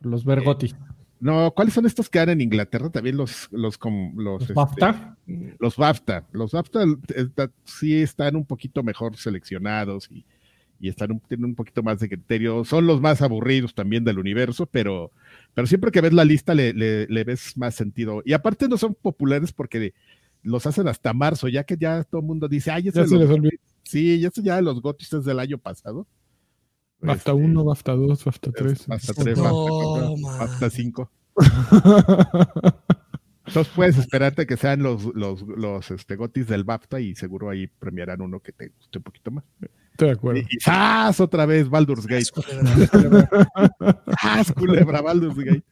[0.00, 0.72] Los Bergotti.
[1.20, 2.90] no, ¿cuáles son estos que dan en Inglaterra?
[2.90, 5.16] También los, los, com- los, Los este, BAFTA.
[5.58, 6.24] los BAFTA.
[6.32, 10.24] Los BAFTA eh, ta- sí están un poquito mejor seleccionados y,
[10.80, 12.64] y están un, tienen un poquito más de criterio.
[12.64, 15.10] Son los más aburridos también del universo, pero,
[15.54, 18.22] pero siempre que ves la lista le, le- le ves más sentido.
[18.24, 19.94] Y aparte no son populares porque
[20.42, 23.14] los hacen hasta marzo, ya que ya todo el mundo dice, ay, Ya ese se
[23.14, 23.56] los les olvidó.
[23.84, 26.06] Sí, ya eso ya de los gotis es del año pasado.
[27.00, 28.90] BAFTA Este, 1, BAFTA 2, BAFTA 3.
[28.90, 29.50] Hasta 3, hasta Toma.
[29.50, 31.10] 4, hasta 5.
[33.52, 37.66] Entonces puedes esperarte que sean los, los, los este, gotis del BAFTA y seguro ahí
[37.66, 39.44] premiarán uno que te guste un poquito más.
[39.90, 40.40] Estoy de acuerdo.
[40.40, 41.20] Y, ¡zas!
[41.20, 42.24] otra vez Baldur's Gate.
[44.22, 44.52] ¡Zas!
[44.52, 45.62] culebra Baldur's Gate.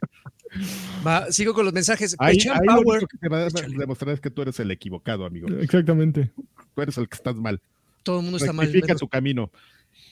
[1.07, 2.16] Va, sigo con los mensajes.
[2.19, 2.99] Ahí, ahí lo Power.
[2.99, 3.79] único que te va a Échale.
[3.79, 5.49] demostrar es que tú eres el equivocado, amigo.
[5.49, 6.33] Exactamente.
[6.75, 7.61] Tú eres el que estás mal.
[8.03, 8.66] Todo el mundo está mal.
[8.66, 9.51] Rectifica tu camino.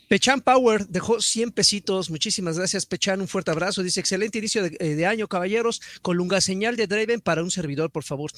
[0.08, 2.10] Pechan Power dejó 100 pesitos.
[2.10, 3.20] Muchísimas gracias, Pechan.
[3.20, 3.82] Un fuerte abrazo.
[3.82, 5.80] Dice: excelente inicio de, eh, de año, caballeros.
[6.02, 8.32] Colunga señal de Draven para un servidor, por favor.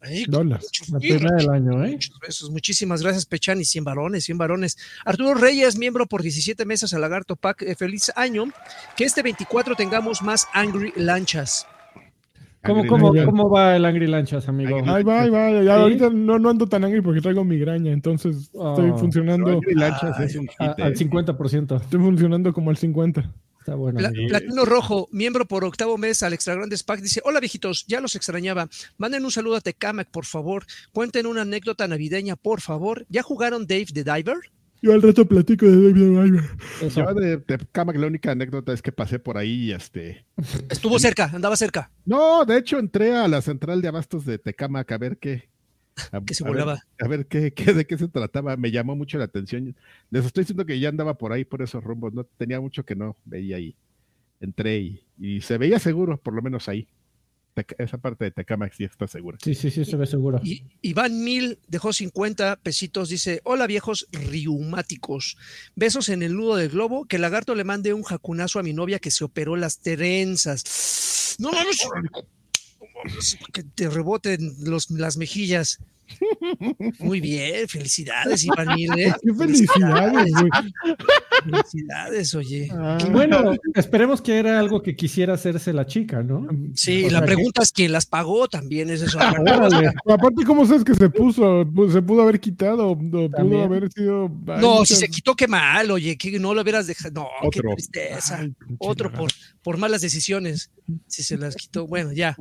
[0.00, 0.70] Ay, Dólares.
[0.90, 1.92] La primera del año, ¿eh?
[1.92, 2.50] Muchos besos.
[2.50, 3.60] Muchísimas gracias, Pechan.
[3.60, 4.78] Y 100 varones, 100 varones.
[5.04, 7.62] Arturo Reyes, miembro por 17 meses al Lagarto Pack.
[7.62, 8.44] Eh, feliz año.
[8.96, 11.66] Que este 24 tengamos más Angry Lanchas.
[12.66, 13.12] ¿Cómo, cómo.
[13.24, 14.76] ¿Cómo va el Angry Lanchas, amigo?
[14.86, 15.50] Ahí va, ahí va.
[15.52, 15.68] Ya Sí.
[15.82, 18.98] ahorita no, no ando tan angry porque traigo migraña, entonces estoy Oh.
[18.98, 19.50] funcionando.
[19.52, 20.96] Angry Lanchas es un A- hit, al ¿eh?
[20.96, 21.76] 50%.
[21.76, 23.32] Estoy funcionando como al 50.
[23.58, 23.98] Está bueno.
[24.28, 28.14] Platino Rojo, miembro por octavo mes al Extra Grandes Pack, dice: Hola viejitos, ya los
[28.14, 28.68] extrañaba.
[28.96, 30.64] Manden un saludo a Tecamac, por favor.
[30.92, 33.04] Cuenten una anécdota navideña, por favor.
[33.08, 34.36] ¿Ya jugaron Dave the Diver?
[34.86, 36.44] Yo al rato platico de David Driver.
[36.80, 37.04] Eso.
[37.04, 37.58] Yo de, de
[37.98, 40.24] la única anécdota es que pasé por ahí y este.
[40.70, 41.90] Estuvo cerca, andaba cerca.
[42.04, 45.48] No, de hecho entré a la central de abastos de Tecamac a ver qué.
[46.12, 46.80] A, Que se a ver- volaba.
[47.00, 48.56] a ver qué, qué- de qué se trataba.
[48.56, 49.74] Me llamó mucho la atención.
[50.10, 52.14] Les estoy diciendo que ya andaba por ahí, por esos rumbos.
[52.14, 53.74] No tenía mucho que no veía ahí.
[54.40, 56.86] Entré y, y se veía seguro, por lo menos ahí.
[57.78, 59.38] Esa parte de Tecamac sí está segura.
[59.42, 60.40] Sí, sí, sí, se ve seguro.
[60.42, 63.08] Y Iván Mil dejó 50 pesitos.
[63.08, 65.36] Dice: Hola viejos riumáticos.
[65.74, 67.06] Besos en el nudo del globo.
[67.06, 71.36] Que el lagarto le mande un jacunazo a mi novia que se operó las trenzas.
[71.38, 71.78] No mames.
[73.52, 75.78] Que te reboten los, las mejillas.
[76.98, 78.90] Muy bien, felicidades, Iván Mil.
[78.98, 79.14] ¿eh?
[79.22, 80.50] Qué felicidades, güey.
[81.44, 82.68] Felicidades, oye.
[82.72, 86.46] Ah, Bueno, esperemos que era algo que quisiera hacerse la chica, ¿no?
[86.74, 89.18] Sí, O la pregunta es quién las pagó también, es eso.
[89.18, 89.92] Órale.
[90.08, 91.68] Aparte, ¿cómo sabes que se puso?
[91.74, 94.28] Pues, Se pudo haber quitado, o pudo haber sido.
[94.46, 97.06] No, muchas- si se quitó, qué mal, oye, que no lo hubieras dejado.
[97.22, 97.62] No, Otro.
[97.70, 98.38] qué tristeza.
[98.40, 99.30] Ay, Otro por,
[99.62, 100.70] por malas decisiones.
[101.06, 102.36] Si se las quitó, bueno, ya,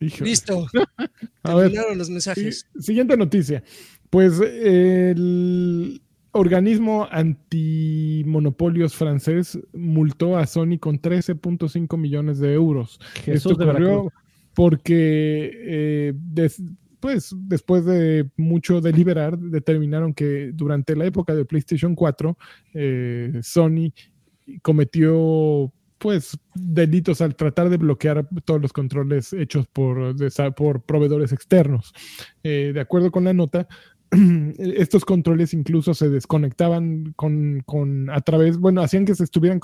[0.00, 0.30] Híjole.
[0.30, 0.66] listo.
[1.42, 2.66] A ver, Terminaron los mensajes.
[2.78, 3.62] Siguiente noticia.
[4.08, 6.00] Pues el
[6.32, 12.98] organismo antimonopolios francés multó a Sony con 13.5 millones de euros.
[13.24, 14.12] Jesús Esto ocurrió
[14.54, 16.62] porque eh, des-
[16.98, 22.36] pues, después de mucho deliberar, determinaron que durante la época de PlayStation 4,
[22.74, 23.92] eh, Sony
[24.62, 30.16] cometió pues delitos al tratar de bloquear todos los controles hechos por,
[30.56, 31.92] por proveedores externos.
[32.42, 33.68] Eh, de acuerdo con la nota,
[34.58, 39.60] estos controles incluso se desconectaban con, con a través, bueno, hacían que se estuvieran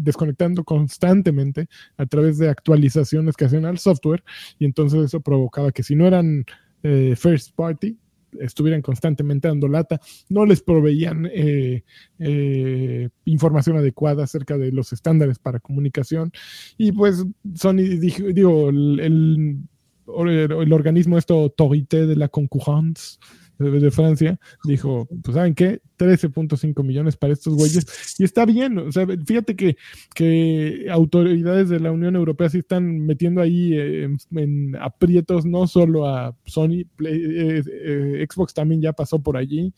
[0.00, 4.24] desconectando constantemente a través de actualizaciones que hacían al software
[4.58, 6.46] y entonces eso provocaba que si no eran
[6.82, 7.98] eh, first party
[8.40, 11.84] estuvieran constantemente dando lata, no les proveían eh,
[12.18, 16.32] eh, información adecuada acerca de los estándares para comunicación.
[16.76, 23.18] Y pues Sony dijo, el, el, organismo esto Autorité de la Concurrence
[23.58, 25.80] de, Francia dijo, pues ¿saben qué?
[25.98, 27.86] 13.5 millones para estos güeyes
[28.18, 29.76] y está bien, o sea, fíjate que,
[30.14, 36.06] que autoridades de la Unión Europea sí están metiendo ahí eh, en, aprietos no solo
[36.06, 39.72] a Sony, Play- eh, eh, Xbox también ya pasó por allí.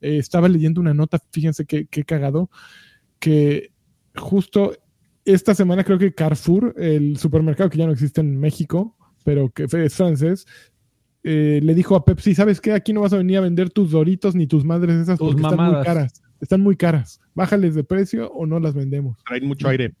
[0.00, 2.50] Estaba leyendo una nota, fíjense qué qué cagado,
[3.20, 3.70] que
[4.16, 4.72] justo
[5.24, 9.64] esta semana creo que Carrefour, el supermercado que ya no existe en México, pero que
[9.64, 10.46] es francés,
[11.24, 12.72] eh, le dijo a Pepsi, ¿sabes qué?
[12.72, 15.42] Aquí no vas a venir a vender tus doritos ni tus madres esas Tus porque
[15.42, 16.22] están muy caras.
[16.40, 17.20] Están muy caras.
[17.34, 19.18] Bájales de precio o no las vendemos.
[19.24, 19.94] Traen mucho aire.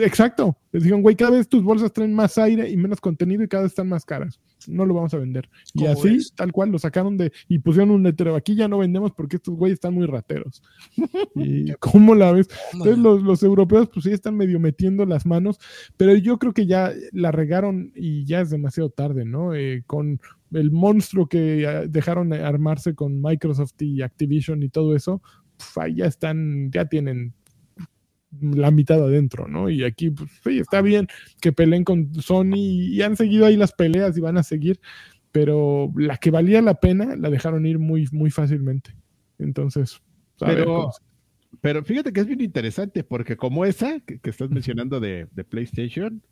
[0.00, 0.56] Exacto.
[0.72, 3.64] Les dijeron, güey, cada vez tus bolsas traen más aire y menos contenido y cada
[3.64, 4.40] vez están más caras.
[4.68, 5.48] No lo vamos a vender.
[5.74, 6.32] Y ¿Cómo así, es?
[6.34, 8.36] tal cual, lo sacaron de y pusieron un letrero.
[8.36, 10.62] Aquí ya no vendemos porque estos güeyes están muy rateros.
[11.34, 12.48] ¿Y cómo la ves?
[12.72, 15.58] Entonces los, los europeos pues sí están medio metiendo las manos,
[15.96, 19.54] pero yo creo que ya la regaron y ya es demasiado tarde, ¿no?
[19.54, 20.20] Eh, con
[20.52, 25.22] el monstruo que ah, dejaron armarse con Microsoft y Activision y todo eso,
[25.56, 27.34] pf, ahí ya están, ya tienen
[28.40, 29.70] la mitad adentro, ¿no?
[29.70, 31.06] Y aquí, pues sí, está bien
[31.40, 34.80] que peleen con Sony y han seguido ahí las peleas y van a seguir,
[35.32, 38.94] pero la que valía la pena la dejaron ir muy, muy fácilmente.
[39.38, 40.00] Entonces,
[40.40, 40.92] a ver Pero, cómo
[41.62, 45.44] pero fíjate que es bien interesante porque como esa que, que estás mencionando de, de
[45.44, 46.22] PlayStation,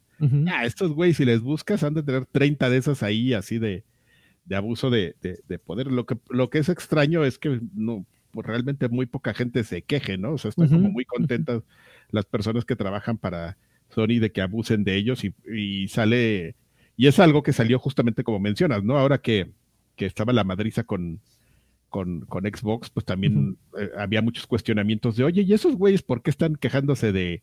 [0.49, 3.85] ah, estos güeyes si les buscas han de tener 30 de esas ahí así de,
[4.45, 5.87] de abuso de, de- de poder.
[5.91, 8.07] Lo que, lo que es extraño es que no
[8.43, 10.33] realmente muy poca gente se queje, ¿no?
[10.33, 11.63] O sea, están como muy contentas
[12.11, 13.57] las personas que trabajan para
[13.91, 16.55] Sony de que abusen de ellos y, y sale,
[16.97, 18.99] y es algo que salió justamente como mencionas, ¿no?
[18.99, 19.51] Ahora que,
[19.97, 21.21] que estaba la madriza con,
[21.89, 26.23] con, con Xbox, pues también eh, había muchos cuestionamientos de, oye, ¿y esos güeyes por
[26.23, 27.43] qué están quejándose de,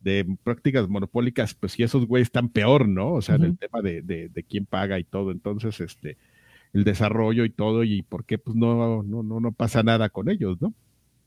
[0.00, 1.54] de prácticas monopólicas?
[1.54, 3.12] Pues si esos güeyes están peor, ¿no?
[3.12, 6.16] O sea, en el tema de, de, de quién paga y todo, entonces, este,
[6.72, 10.28] el desarrollo y todo, y por qué pues no, no, no, no pasa nada con
[10.30, 10.72] ellos, ¿no?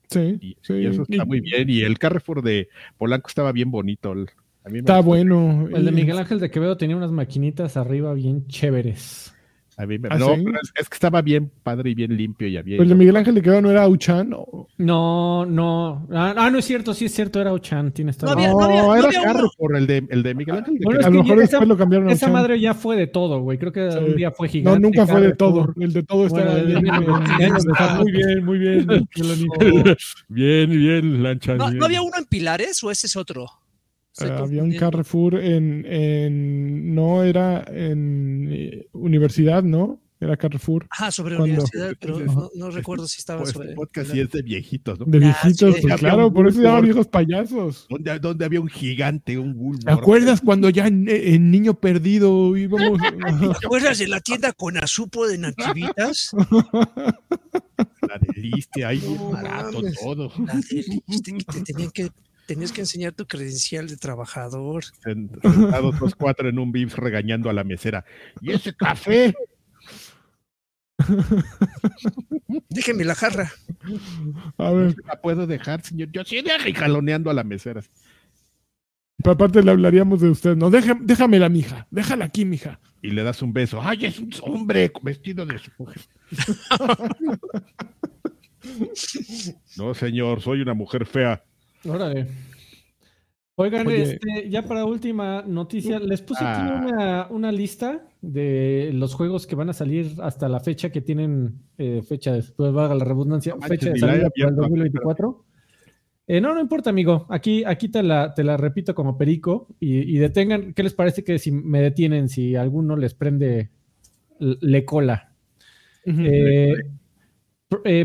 [0.10, 0.74] Sí, Y, sí.
[0.74, 1.70] y eso está y- muy bien.
[1.70, 4.12] Y el Carrefour de Polanco estaba bien bonito.
[4.14, 4.30] el-
[4.64, 5.08] A mí me Está gustó.
[5.10, 5.68] bueno.
[5.76, 9.35] El de Miguel Ángel de Quevedo tenía unas maquinitas arriba bien chéveres.
[9.78, 10.42] A mí me- ¿Ah, no, sí?
[10.46, 12.78] pero es, es que estaba bien padre y bien limpio y había.
[12.82, 14.32] El de Miguel Ángel de Quevedo no era Auchan.
[14.34, 16.08] o- No, no.
[16.14, 18.60] Ah, ah, no es cierto, sí es cierto, era Ochan, tienes toda No había- no,
[18.60, 19.34] no había- no era había uno.
[19.34, 20.74] Carrefour, el de, el de Miguel Ángel.
[20.76, 22.42] de Bueno, que- a lo mejor después lo cambiaron a Esa Auchan.
[22.42, 23.58] madre ya fue de todo, güey.
[23.58, 23.98] Creo que Sí.
[23.98, 24.80] un día fue No, gigante.
[24.80, 25.74] nunca fue de todo.
[25.78, 26.82] El de todo está Bueno,
[27.38, 27.56] bien.
[27.58, 28.88] está muy bien, muy bien.
[30.30, 31.56] bien, bien, lancha.
[31.56, 31.78] ¿No, bien.
[31.80, 33.48] ¿No había uno en Pilares o ese es otro?
[34.20, 34.74] Ah, había un.
[34.76, 40.02] Carrefour en, en- no era en eh, universidad, ¿no?
[40.18, 40.88] Era Carrefour.
[40.90, 43.66] Ajá, sobre universidad, pero no, no recuerdo si estaba Pues, sobre.
[43.68, 45.06] este podcast sí es de viejitos, ¿no?
[45.06, 45.82] De Ya, viejitos, sí.
[45.82, 47.86] pues, claro, por eso se llaman viejos payasos.
[47.90, 49.90] Donde, donde había un gigante, un ¿Te Woolworth.
[49.90, 52.98] acuerdas cuando ya en, en Niño Perdido íbamos?
[53.60, 56.32] ¿Te acuerdas de la tienda con azupo de Nativitas?
[58.08, 60.00] La de Liste, ahí No barato mames.
[60.00, 60.32] todo.
[60.46, 62.10] La de Liste, que te tenían que,
[62.48, 64.84] tenías que enseñar tu credencial de trabajador.
[65.04, 68.06] Sen- Sentados los cuatro en un Vips regañando a la mesera.
[68.42, 69.34] ¿Y ese café?
[72.70, 73.52] Déjeme la jarra.
[74.58, 76.10] A ver, la puedo dejar, señor.
[76.12, 77.82] Yo sí deja y jaloneando a la mesera.
[79.18, 82.80] pero aparte le hablaríamos de usted, no, Deja- déjamela, mija, déjala aquí, mija.
[83.02, 83.82] Y le das un beso.
[83.82, 86.02] ¡Ay, es un hombre vestido de su mujer!
[89.78, 91.44] no, señor, soy una mujer fea.
[91.88, 92.28] Órale.
[93.58, 94.02] Oigan, Oye.
[94.02, 96.82] este, ya para última noticia, les puse aquí Ah.
[96.92, 101.62] una, una lista de los juegos que van a salir hasta la fecha que tienen
[101.78, 104.62] eh, fecha, después valga la redundancia, manches, fecha de salida para el abierto.
[104.62, 105.46] 2024.
[106.28, 107.28] Eh, no, no importa, amigo.
[107.30, 110.74] Aquí, aquí te, la, te la repito como perico y, y detengan.
[110.74, 113.70] ¿Qué les parece que si me detienen, si alguno les prende
[114.40, 115.32] le cola?
[116.04, 116.74] Eh,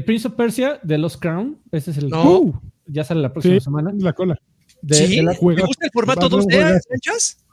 [0.04, 1.58] Prince of Persia de Lost Crown.
[1.72, 2.08] Ese es el.
[2.10, 2.62] No.
[2.92, 3.60] Ya sale la próxima Sí.
[3.60, 3.92] semana.
[3.96, 4.36] la cola.
[4.82, 5.16] De- ¿Sí?
[5.16, 6.88] de la- ¿Te gusta el formato va a ser un 2D, juegazo.
[6.88, 7.46] Sánchez?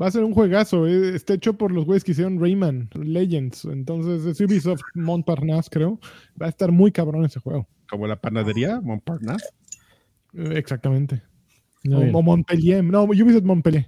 [0.00, 3.64] Va a ser un juegazo, eh, está hecho por los güeyes que hicieron Rayman Legends,
[3.64, 5.98] entonces es Ubisoft Montparnasse, creo.
[6.40, 7.66] Va a estar muy cabrón ese juego.
[7.90, 9.48] Como la panadería Montparnasse.
[10.34, 11.22] Eh, Exactamente.
[12.12, 13.86] O Montpellier, no, Ubisoft Montpellier.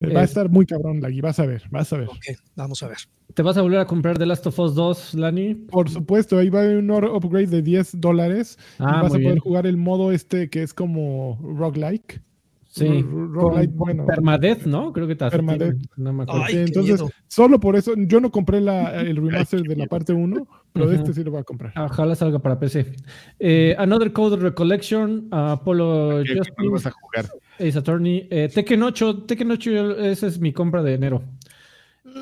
[0.00, 2.08] Eh, Va a Es- estar muy cabrón, Lagui, vas a ver, vas a ver.
[2.08, 2.16] Ok,
[2.54, 2.98] vamos a ver.
[3.32, 5.54] ¿Te vas a volver a comprar The Last of Us 2, Lani?
[5.54, 9.08] Por supuesto, ahí va a haber un upgrade de 10 dólares y Ah, vas a
[9.08, 9.38] poder bien.
[9.38, 12.20] jugar el modo este que es como roguelike.
[12.68, 13.02] Sí.
[13.10, 14.04] Roguelite, con bueno.
[14.06, 14.92] Permadeath, ¿no?
[14.92, 15.76] Creo que te Permadeath.
[15.96, 16.42] No me acuerdo.
[16.44, 17.10] Ay, entonces, miedo.
[17.26, 20.96] solo por eso, yo no compré la- el remaster de la parte 1, pero de
[20.96, 21.02] Ujú.
[21.04, 21.72] este sí lo voy a comprar.
[21.78, 22.92] Ojalá salga para PC.
[23.38, 27.24] Eh, Another Code Recollection, Apollo ¿Qué, qué Justice, vas a jugar?
[27.58, 31.22] Ace Attorney, eh, Tekken 8, Tekken 8, yo- esa es mi compra de enero.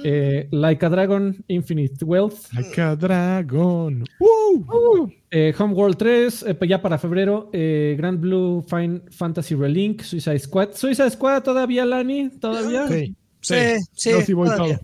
[0.03, 4.05] Eh, like a Dragon, Infinite Wealth, Like a Dragon.
[4.19, 5.09] ¡Uh!
[5.31, 10.71] eh, Homeworld 3, eh, ya para febrero, eh, Grand Blue Fine Fantasy Relink, Suicide Squad.
[10.75, 12.89] Suicide Squad todavía, Lani, todavía.
[12.89, 13.55] Sí, Sí,
[13.93, 14.11] sí.
[14.11, 14.81] Yo sí voy todavía.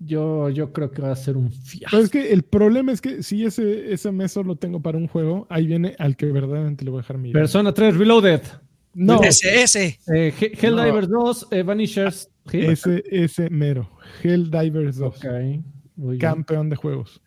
[0.00, 1.88] Yo, yo creo que va a ser un fiasco.
[1.90, 5.08] Pero es que el problema es que si ese, ese mes solo tengo para un
[5.08, 7.32] juego, ahí viene al que verdaderamente le voy a dejar mi.
[7.32, 8.42] Persona 3 Reloaded,
[9.00, 9.98] No, Ese, ese.
[10.12, 12.30] eh, He- Helldivers 2, eh, Vanishers.
[12.50, 12.58] ¿sí?
[12.60, 13.88] ese, ese mero.
[14.24, 15.16] Helldivers 2.
[15.16, 15.24] Ok,
[15.96, 16.18] muy bien.
[16.18, 17.22] Campeón de juegos.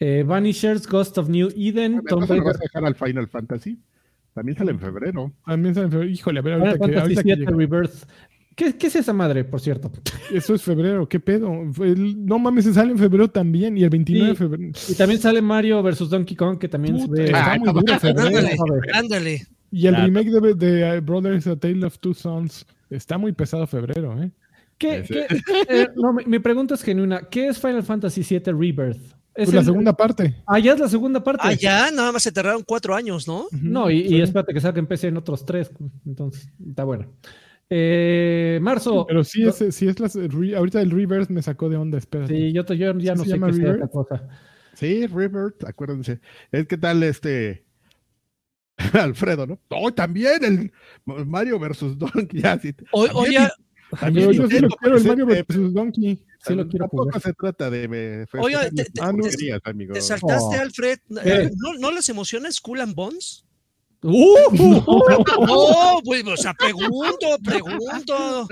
[0.00, 2.44] Eh, Vanishers, Ghost of New Eden, ¿Me Tomb vas a- Raider.
[2.46, 3.78] vas a dejar al Final Fantasy?
[4.32, 5.32] También sale en febrero.
[5.44, 6.10] También sale en febrero.
[6.10, 7.50] Híjole, a ver, Final ahorita que, Fantasy ahorita que llega.
[7.50, 7.94] Rebirth.
[8.56, 9.92] ¿Qué, ¿Qué es esa madre, por cierto?
[10.32, 11.52] Eso es febrero, ¿qué pedo?
[11.82, 14.30] El- no mames, se sale en febrero también y el 29 Sí.
[14.30, 14.72] de febrero.
[14.88, 16.08] Y también sale Mario vs.
[16.08, 17.24] Donkey Kong, que también se Puta, ve.
[17.26, 18.48] está Ah, muy no, duro febrero.
[18.94, 19.46] Ándale.
[19.70, 23.32] Y el Ah, remake de, de uh, Brothers A Tale of Two Sons está muy
[23.32, 24.30] pesado febrero, ¿eh?
[24.78, 25.26] ¿Qué, qué-
[25.68, 27.20] eh, no, mi, mi pregunta es genuina.
[27.30, 28.96] ¿Qué es Final Fantasy VII Rebirth?
[29.34, 30.36] ¿Es Pues la el- segunda parte.
[30.46, 31.42] Ah, ya es la segunda parte.
[31.44, 33.46] Ah, ya, nada más se tardaron cuatro años, ¿no?
[33.52, 35.70] No, y, y espérate que salga en PC en otros tres.
[36.06, 37.06] Entonces, está bueno.
[37.70, 39.04] Eh, marzo.
[39.06, 42.34] Pero sí es, sí es la, re- ahorita el reverse me sacó de onda, espérate.
[42.34, 43.74] Sí, yo, te- yo ya ¿Sí no sé qué Rebirth?
[43.74, 44.28] esta cosa.
[44.74, 46.20] Sí, Rivert, acuérdense.
[46.52, 47.64] Es que tal este
[48.92, 49.58] Alfredo, ¿no?
[49.70, 50.72] Oh, también el
[51.26, 52.40] Mario versus Donkey.
[52.42, 52.74] Ya, sí.
[52.92, 53.08] Hoy,
[54.00, 55.72] También oye, Pero yo sí lo quiero, el Mario vs.
[55.74, 56.24] Donkey.
[56.46, 57.20] Sí lo quiero jugar.
[57.20, 59.22] se trata de me, Oiga, te- te- Ah, no.
[59.22, 59.92] tonterías, amigo.
[59.94, 60.60] ¿te saltaste, Oh.
[60.60, 60.98] Alfred?
[61.24, 61.50] ¿Qué?
[61.56, 63.44] ¿No, ¿No les emociona Skull and Bones?
[64.00, 64.84] ¡Uh!
[65.46, 68.46] No, pues, o sea, pregunto, pregunto.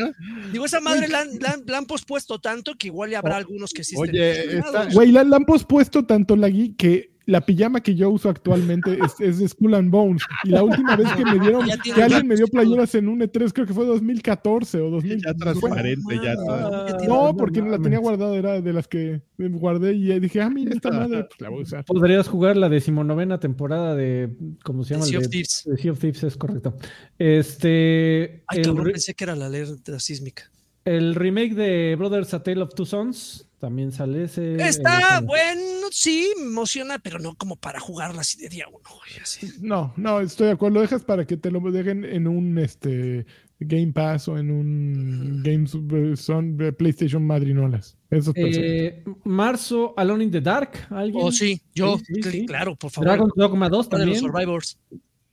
[0.53, 3.37] Digo, esa madre la han, la han- la han pospuesto tanto que igual ya habrá
[3.37, 4.61] algunos que sí estén Oye,
[4.93, 8.99] Güey, la, la han pospuesto tanto la gui que la pijama que yo uso actualmente
[9.05, 10.23] es, es de Skull and Bones.
[10.45, 13.53] Y la última vez que me dieron, que alguien me dio playeras en un E3,
[13.53, 15.23] creo que fue 2014 o 2000.
[15.25, 19.23] ya transparente, ya No, tiene- No, porque no la tenía guardada, era de las que
[19.37, 21.85] me guardé y dije, ah, mira esta madre, pues la voy a usar.
[21.85, 24.31] Podrías jugar la decimonovena temporada de.
[24.65, 25.07] ¿Cómo se llama?
[25.07, 25.63] Sea El of Thieves.
[25.67, 26.77] de Sea of Thieves, es correcto.
[27.19, 28.45] Este.
[28.47, 30.51] Ay, el, cabrón, re- pensé que era la alerta sísmica.
[30.87, 34.55] El remake de Brothers A Tale of Two Sons también sale ese.
[34.57, 38.81] Está eh, bueno, sí, me emociona, pero no como para jugarla así de día uno.
[39.23, 39.49] así.
[39.61, 40.75] No, no, estoy de acuerdo.
[40.77, 43.25] Lo dejas para que te lo dejen en un este
[43.59, 47.97] Game Pass o en un Games eh, son de PlayStation Madrinolas.
[48.11, 50.87] Eso eh, marzo, Alone in the Dark.
[50.91, 51.25] ¿Alguien?
[51.25, 52.47] Oh, sí, yo, Sí, sí, cl- sí.
[52.47, 53.09] claro, por favor.
[53.09, 54.33] Dragon's Dogma 2 Uno de los también.
[54.33, 54.79] Survivors.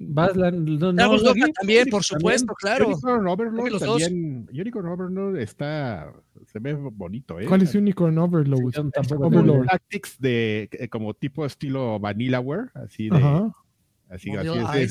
[0.10, 2.01] No- no, también, por También.
[2.04, 2.88] supuesto, claro.
[2.88, 4.49] Unicorn Overlord también.
[4.51, 6.14] Unicorn Overlord está.
[6.47, 7.45] Se ve bonito, ¿eh?
[7.45, 8.72] ¿Cuál es Unicorn Overload?
[8.72, 9.68] Yo tampoco Overlord.
[9.68, 13.18] Tactics de eh, como tipo estilo Vanillaware, así de.
[13.18, 13.51] Ajá.
[14.10, 14.88] Así, así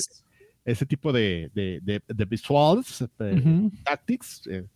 [0.64, 3.72] ese, tipo de, de, de, de visuals, de ujú.
[3.84, 4.46] tactics.
[4.46, 4.66] eh.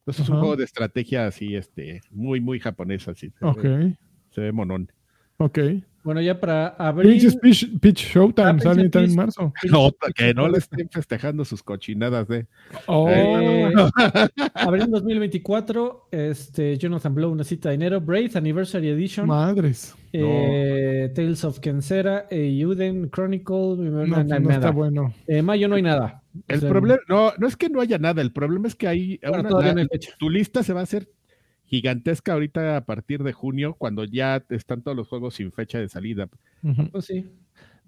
[0.00, 3.32] Entonces es un juego de estrategia así, este, muy, muy japonés, así.
[3.40, 3.96] Se, ve,
[4.30, 4.90] se ve monón.
[5.38, 5.58] Ok.
[6.04, 6.76] Bueno, ya para.
[6.94, 9.10] Princess Peach, Peach Showtime Ah, sale en Peach.
[9.10, 9.52] marzo.
[9.68, 12.46] No, que no le estén festejando sus cochinadas de.
[12.86, 13.72] Oh, Eh,
[14.54, 19.96] abril 2024, este, Jonathan Blow, una cita de enero, Braid Anniversary Edition, madres.
[20.12, 24.54] eh, Tales of Kensera, eh, Uden Chronicle, No, no nada.
[24.54, 25.12] está bueno.
[25.26, 26.22] Eh, mayo no hay nada.
[26.36, 28.86] O El sea, problema, no, no es que no haya nada, el problema es que
[28.86, 29.18] hay.
[29.22, 30.12] bueno, una- todavía la- no hay fecha.
[30.18, 31.08] tu lista se va a hacer
[31.66, 35.88] gigantesca ahorita a partir de junio, cuando ya están todos los juegos sin fecha de
[35.88, 36.28] salida.
[36.92, 37.26] Pues sí.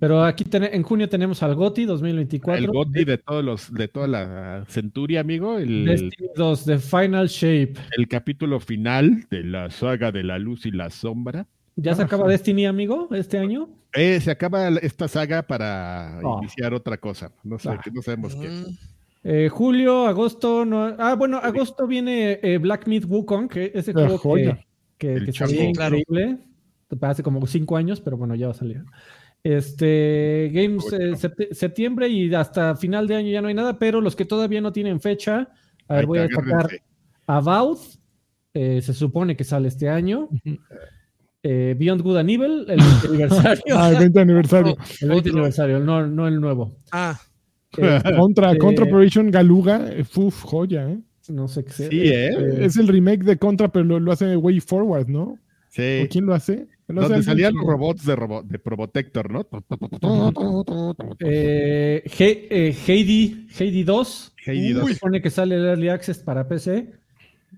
[0.01, 2.65] Pero aquí en junio tenemos al GOTI 2024.
[2.65, 7.27] El GOTY de todos los, de toda la Centuria, amigo, el, Destiny 2, The Final
[7.27, 7.75] Shape.
[7.97, 11.47] el capítulo final de la saga de la luz y la sombra.
[11.75, 12.31] ¿Ya se Ah, acaba sí.
[12.31, 13.69] Destiny, amigo, este año?
[13.93, 16.39] Eh, se acaba esta saga para Oh.
[16.43, 17.33] iniciar otra cosa.
[17.43, 17.81] No sé, Ah.
[17.83, 18.49] que no sabemos qué.
[19.31, 20.95] Eh, julio, agosto, no.
[20.99, 24.67] Ah, bueno, agosto viene eh, Black Myth Wukong, que ese La juego que, joya.
[24.97, 25.97] que, que salió Claro.
[25.99, 26.39] increíble.
[27.03, 28.83] Hace como cinco años, pero bueno, ya va a salir.
[29.45, 34.01] Este, Games eh, sept- septiembre y hasta final de año ya no hay nada, pero
[34.01, 35.49] los que todavía no tienen fecha,
[35.89, 36.69] a ver, voy a sacar.
[37.27, 37.79] Avowed,
[38.55, 40.29] eh, se supone que sale este año.
[41.43, 43.75] Eh, Beyond Good and Evil, el 20 aniversario.
[43.79, 44.77] Ah, el 20 aniversario.
[45.03, 45.33] el 20 otro.
[45.41, 46.73] aniversario, no, no el nuevo.
[46.91, 47.19] Ah,
[47.77, 50.99] Eh, Contra, Eh, Contra Operation Galuga, eh, uf, joya, ¿eh?
[51.29, 51.89] no sé qué sea.
[51.91, 52.29] Sí, ¿eh?
[52.31, 55.39] Este, Es el remake de Contra, pero lo, lo hace Way Forward, ¿no?
[55.69, 56.01] Sí.
[56.05, 56.67] ¿O quién lo hace?
[56.89, 59.47] Lo Donde salían los robots de, robo- de Probotector, ¿no?
[61.21, 64.35] Eh, He- eh, Heidi, Heidi 2.
[64.47, 64.91] Heidi Se 2.
[64.95, 66.91] supone que sale el Early Access para PC.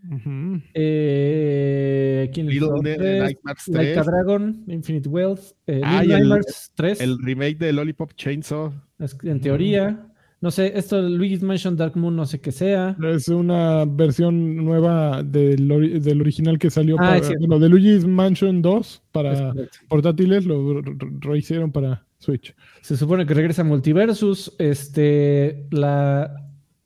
[0.08, 0.60] Ujú.
[0.74, 2.82] Eh, ¿Quién le Little hizo?
[3.22, 4.06] Nightmares Like a 3.
[4.06, 5.40] Dragon, Infinite Wealth.
[5.66, 8.72] Eh, Ah, Little y el- Nightmares 3, El remake de Lollipop Chainsaw.
[8.98, 10.06] es- en teoría.
[10.42, 12.96] No sé, esto de Luigi's Mansion Dark Moon, no sé qué sea.
[13.14, 18.06] Es una versión nueva del, ori- del original que salió Ah, para, bueno, de Luigi's
[18.06, 19.52] Mansion 2 Es para
[19.88, 22.54] portátiles, lo re- re- rehicieron para Switch.
[22.80, 24.54] Se supone que regresa Multiversus.
[24.58, 26.34] Este, la,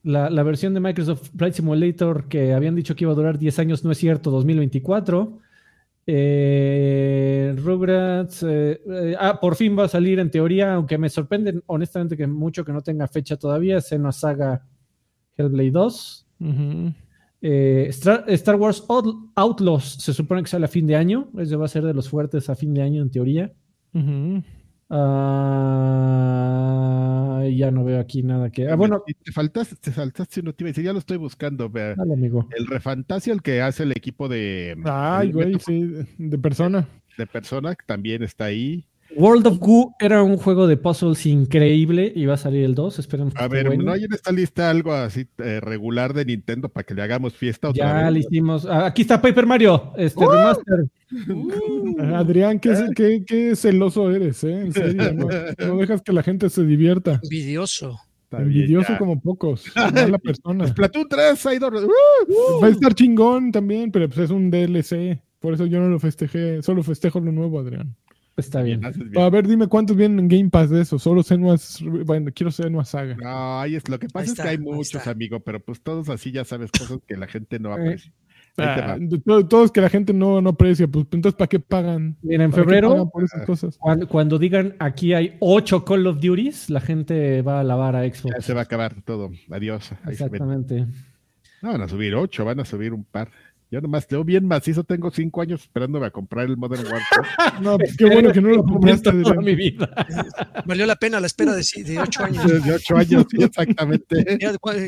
[0.05, 3.59] la, la versión de Microsoft Flight Simulator que habían dicho que iba a durar 10
[3.59, 5.40] años no es cierto, 2024.
[6.07, 8.42] Eh, Rugrats.
[8.42, 12.26] eh, eh, ah, por fin va a salir en teoría, aunque me sorprende honestamente que
[12.26, 13.78] mucho que no tenga fecha todavía.
[13.92, 14.62] Una saga
[15.36, 16.26] Hellblade 2.
[16.40, 16.92] Ujú.
[17.42, 21.28] Eh, Star, Star Wars Out- Outlaws se supone que sale a fin de año.
[21.38, 23.52] Ese va a ser de los fuertes a fin de año en teoría.
[23.94, 24.42] Ah,
[27.38, 28.68] ahí ya no veo aquí nada que.
[28.68, 31.68] Ah, bueno, te faltaste, te saltaste uno, te iba a decir, ya lo estoy buscando.
[31.68, 31.95] vea.
[31.97, 32.49] dale, amigo.
[32.57, 36.86] El Refantasio, el que hace el equipo de, Ay, güey, sí, de persona.
[37.18, 38.86] de persona, que también está ahí.
[39.16, 42.98] World of Goo era un juego de puzzles increíble y va a salir el 2.
[42.98, 43.84] Esperemos A ver, bueno.
[43.84, 47.34] ¿no hay en esta lista algo así eh, regular de Nintendo para que le hagamos
[47.34, 48.12] fiesta otra Ya vez?
[48.12, 48.66] le hicimos.
[48.66, 50.30] ah, aquí está Paper Mario, este ¡Uh!
[50.30, 50.84] remaster.
[52.14, 54.60] Adrián, qué, qué, qué celoso eres, ¿eh?
[54.62, 55.28] En serio, no,
[55.66, 57.20] no dejas que la gente se divierta.
[57.22, 57.98] Envidioso.
[58.32, 58.98] Envidioso ya.
[58.98, 59.64] como pocos.
[59.94, 60.66] Mala persona.
[60.66, 62.60] Splatoon 3, hay dos- ¡Uh!
[62.60, 65.20] Va a estar chingón también, pero pues es un DLC.
[65.38, 66.62] Por eso yo no lo festejé.
[66.62, 67.94] Solo festejo lo nuevo, Adrián.
[68.37, 68.80] Está bien.
[68.85, 70.99] A ver, dime cuántos vienen en Game Pass de eso.
[70.99, 71.80] Solo Senua's.
[72.05, 73.14] Bueno, quiero Senua Saga.
[73.16, 76.32] No, ahí es lo que pasa es que hay muchos, amigo, pero pues todos así
[76.32, 78.12] ya sabes cosas que la gente no Eh, aprecia.
[78.57, 78.99] Ah,
[79.49, 82.16] todos que la gente no, no aprecia, pues entonces ¿para qué pagan?
[82.22, 83.76] Mira, en ¿Para qué febrero, pagan por esas cosas?
[83.78, 88.07] cuando, cuando digan aquí hay 8 Call of Duties, la gente va a lavar a
[88.07, 88.45] Ya Xbox.
[88.45, 89.30] se va a acabar todo.
[89.51, 89.91] Adiós.
[90.05, 90.12] Ahí.
[90.12, 90.87] Exactamente.
[91.62, 93.30] No van a subir ocho, van a subir un par.
[93.74, 97.28] Yo nomás leo bien macizo, tengo cinco años esperándome a comprar el Modern Warfare.
[97.60, 99.10] No, pues qué bueno que no lo compraste.
[99.10, 99.44] toda Adrián.
[99.44, 99.90] mi vida.
[100.64, 102.46] Valió la pena la espera de, de ocho años.
[102.46, 104.38] Desde ocho años, sí, exactamente.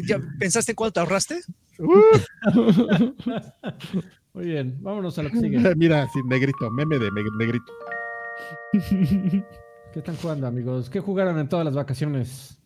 [0.06, 1.40] ¿Ya, pensaste en cuánto te ahorraste?
[1.80, 3.12] Uh,
[4.34, 5.74] Muy bien, vámonos a lo que sigue.
[5.74, 7.72] mira, sin negrito, meme de me- negrito.
[8.72, 10.90] ¿Qué están jugando, amigos?
[10.90, 12.58] ¿Qué jugaron en todas las vacaciones?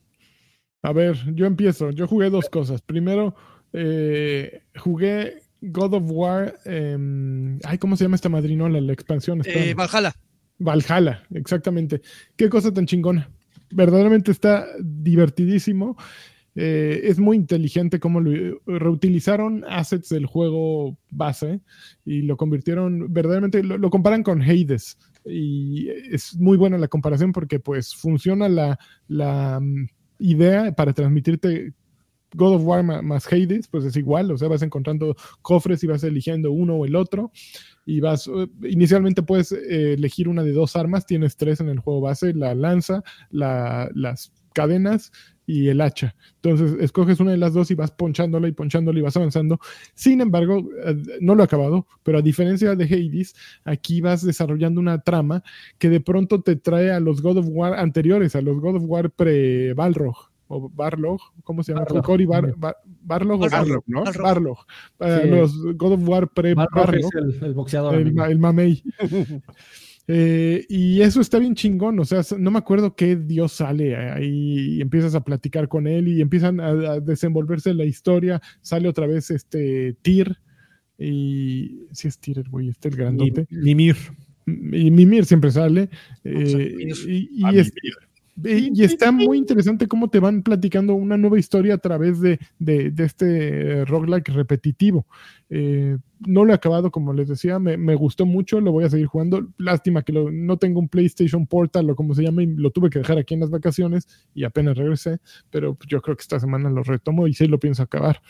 [0.82, 1.90] A ver, yo empiezo.
[1.90, 2.82] Yo jugué dos cosas.
[2.82, 3.34] Primero,
[3.72, 6.58] eh, jugué God of War.
[6.64, 8.80] em, ay, ¿cómo se llama esta madrinola?
[8.80, 9.42] La expansión.
[9.44, 9.74] Eh.
[9.74, 10.14] Valhalla.
[10.58, 12.02] Valhalla, exactamente.
[12.36, 13.30] Qué cosa tan chingona.
[13.70, 15.96] Verdaderamente está divertidísimo.
[16.56, 21.60] Eh, es muy inteligente cómo lo reutilizaron assets del juego base
[22.04, 24.98] y lo convirtieron, verdaderamente lo, lo comparan con Hades.
[25.24, 29.86] Y es muy buena la comparación porque pues funciona la, la mm,
[30.18, 31.72] idea para transmitirte
[32.34, 36.04] God of War más Hades, pues es igual, o sea, vas encontrando cofres y vas
[36.04, 37.32] eligiendo uno o el otro
[37.86, 41.80] y vas, eh, inicialmente puedes eh, elegir una de dos armas, tienes tres en el
[41.80, 45.12] juego base, la lanza, la- las cadenas
[45.46, 46.14] y el hacha.
[46.42, 49.58] Entonces, escoges una de las dos y vas ponchándola y ponchándola y vas avanzando.
[49.94, 54.80] Sin embargo, eh, no lo he acabado, pero a diferencia de Hades, aquí vas desarrollando
[54.80, 55.42] una trama
[55.78, 58.82] que de pronto te trae a los God of War anteriores, a los God of
[58.86, 60.29] War pre-Balrog.
[60.52, 61.84] O Barlog, ¿cómo se llama?
[61.84, 62.04] Barlog.
[62.04, 64.02] Cory Bar, Bar- Barlog o Barlog, Barlog, ¿no?
[64.02, 64.22] Barlog.
[64.24, 64.58] Barlog.
[64.98, 65.28] Eh, Sí.
[65.30, 67.94] Los God of War Barrock pre-Barlog es el, el boxeador.
[67.94, 68.82] el, mamey.
[70.12, 74.78] Eh, y eso está bien chingón, o sea, no me acuerdo qué dios sale ahí
[74.78, 79.06] y empiezas a platicar con él y empiezan a, a desenvolverse la historia, sale otra
[79.06, 80.36] vez este Tyr
[80.98, 83.46] y si es Tyr, el güey, este el grandote.
[83.50, 83.96] Ni- Nimir.
[84.46, 85.90] Y Mimir siempre sale.
[86.24, 86.96] Eh, Mimir.
[87.06, 87.94] y, y A es- vivir.
[88.42, 92.90] Y, está muy interesante cómo te van platicando una nueva historia a través de, de-
[92.90, 95.06] de este eh, roguelike repetitivo.
[95.50, 98.90] Eh, no lo he acabado, como les decía, me, me gustó mucho, lo voy a
[98.90, 99.48] seguir jugando.
[99.58, 102.88] Lástima que lo- no tengo un PlayStation Portal o como se llama, y lo tuve
[102.88, 105.18] que dejar aquí en las vacaciones y apenas regresé,
[105.50, 108.22] pero yo creo que esta semana lo retomo y sí lo pienso acabar.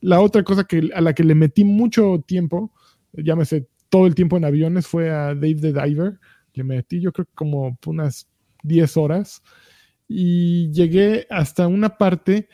[0.00, 2.72] La otra cosa que, a la que le metí mucho tiempo,
[3.12, 6.18] llámese todo el tiempo en aviones, fue a Dave the Diver.
[6.54, 8.28] Le metí yo creo que como unas
[8.62, 9.42] 10 horas
[10.08, 12.48] y llegué hasta una parte.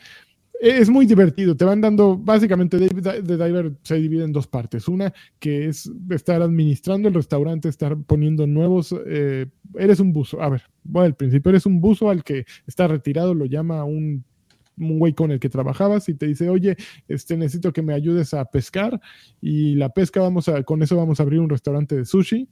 [0.59, 4.47] Es muy divertido, te van dando, básicamente Dave Di- the Diver se divide en dos
[4.47, 4.87] partes.
[4.87, 10.49] Una que es estar administrando el restaurante, estar poniendo nuevos, eh, eres un buzo, a
[10.49, 14.25] ver, voy al principio, eres un buzo al que está retirado, lo llama un,
[14.79, 16.75] un güey con el que trabajabas y te dice, oye,
[17.07, 18.99] este, necesito que me ayudes a pescar
[19.41, 22.47] y la pesca vamos a, con eso vamos a abrir un restaurante de sushi.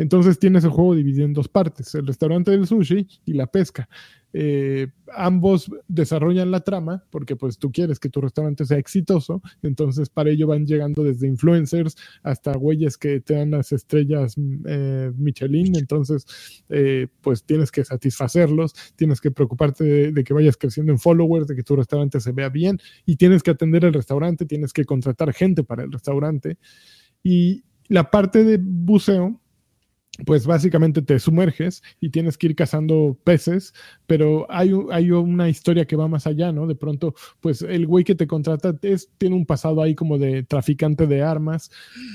[0.00, 3.86] Entonces tienes el juego dividido en dos partes, el restaurante del sushi y la pesca.
[4.32, 10.08] Eh, ambos desarrollan la trama porque pues tú quieres que tu restaurante sea exitoso, entonces
[10.08, 15.12] para ello van llegando desde influencers hasta güeyes que te dan las estrellas mm, eh,
[15.18, 16.24] Michelin, entonces
[16.70, 21.46] eh, pues tienes que satisfacerlos, tienes que preocuparte de, de que vayas creciendo en followers,
[21.46, 24.86] de que tu restaurante se vea bien y tienes que atender el restaurante, tienes que
[24.86, 26.56] contratar gente para el restaurante
[27.22, 29.39] y la parte de buceo
[30.26, 33.74] pues básicamente te sumerges y tienes que ir cazando peces,
[34.06, 36.66] pero hay, hay una historia que va más allá, ¿no?
[36.66, 40.42] De pronto, pues el güey que te contrata es, tiene un pasado ahí como de
[40.42, 41.70] traficante de armas,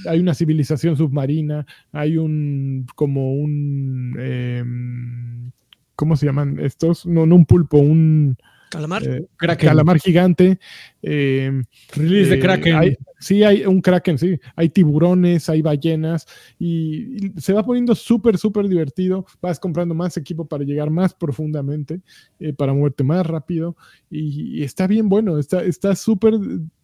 [0.08, 5.52] hay una civilización submarina, hay un, como un, em,
[5.96, 7.06] ¿cómo se llaman estos?
[7.06, 8.38] No, no un pulpo, un
[8.76, 9.04] Calamar.
[9.08, 9.70] eh, Kraken.
[9.70, 10.60] calamar gigante.
[11.02, 11.62] eh,
[11.96, 12.76] Release de eh, Kraken.
[12.76, 14.40] hay- sí, hay un Kraken, sí.
[14.56, 16.26] Hay tiburones, hay ballenas
[16.60, 19.26] y, y se va poniendo súper, súper divertido.
[19.42, 22.02] Vas comprando más equipo para llegar más profundamente,
[22.40, 23.76] eh, para moverte más rápido
[24.10, 26.34] y, y está bien bueno, está está súper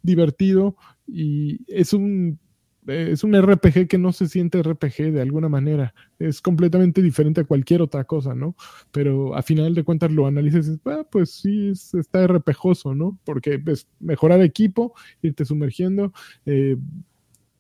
[0.02, 0.76] divertido
[1.08, 2.39] y es un
[2.88, 5.94] es un RPG que no se siente RPG de alguna manera.
[6.20, 8.56] Es completamente diferente a cualquier otra cosa, ¿no?
[8.92, 12.96] Pero a final de cuentas lo analizas y dices, "Ah, pues sí, es- está RPGoso,
[12.96, 13.20] ¿no?
[13.24, 16.14] Porque pues, mejorar equipo, irte sumergiendo,
[16.46, 16.78] eh,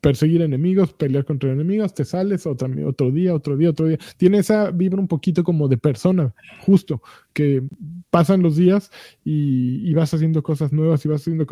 [0.01, 2.67] perseguir enemigos, pelear contra enemigos, te sales otro,
[3.11, 3.99] día, otro día, otro día.
[4.17, 7.01] Tiene esa vibra un poquito como de persona, justo,
[7.33, 7.63] que
[8.09, 8.91] pasan los días
[9.23, 11.45] y, vas haciendo cosas nuevas y vas haciendo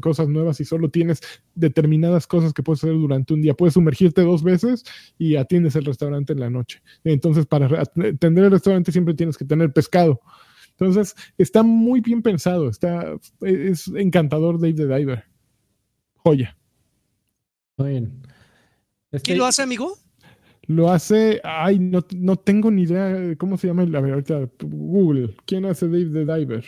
[0.00, 1.20] cosas nuevas y solo tienes
[1.54, 3.54] determinadas cosas que puedes hacer durante un día.
[3.54, 4.84] Puedes sumergirte dos veces
[5.16, 6.82] y atiendes el restaurante en la noche.
[7.04, 10.20] Entonces, para atender el restaurante siempre tienes que tener pescado.
[10.72, 15.24] Entonces, está muy bien pensado, está, es encantador Dave the Diver.
[16.24, 16.56] Joya.
[17.82, 18.22] Muy bien.
[19.10, 19.96] Este, ¿Quién lo hace, amigo?
[20.68, 23.82] Lo hace, ay, no, no tengo ni idea de cómo se llama.
[23.82, 25.34] el- A ver, ahorita Google.
[25.44, 26.64] ¿Quién hace Dave the Diver?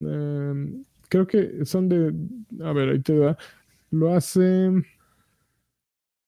[0.00, 2.14] Em, creo que son de.
[2.64, 3.36] A ver, ahí te da.
[3.90, 4.70] Lo hace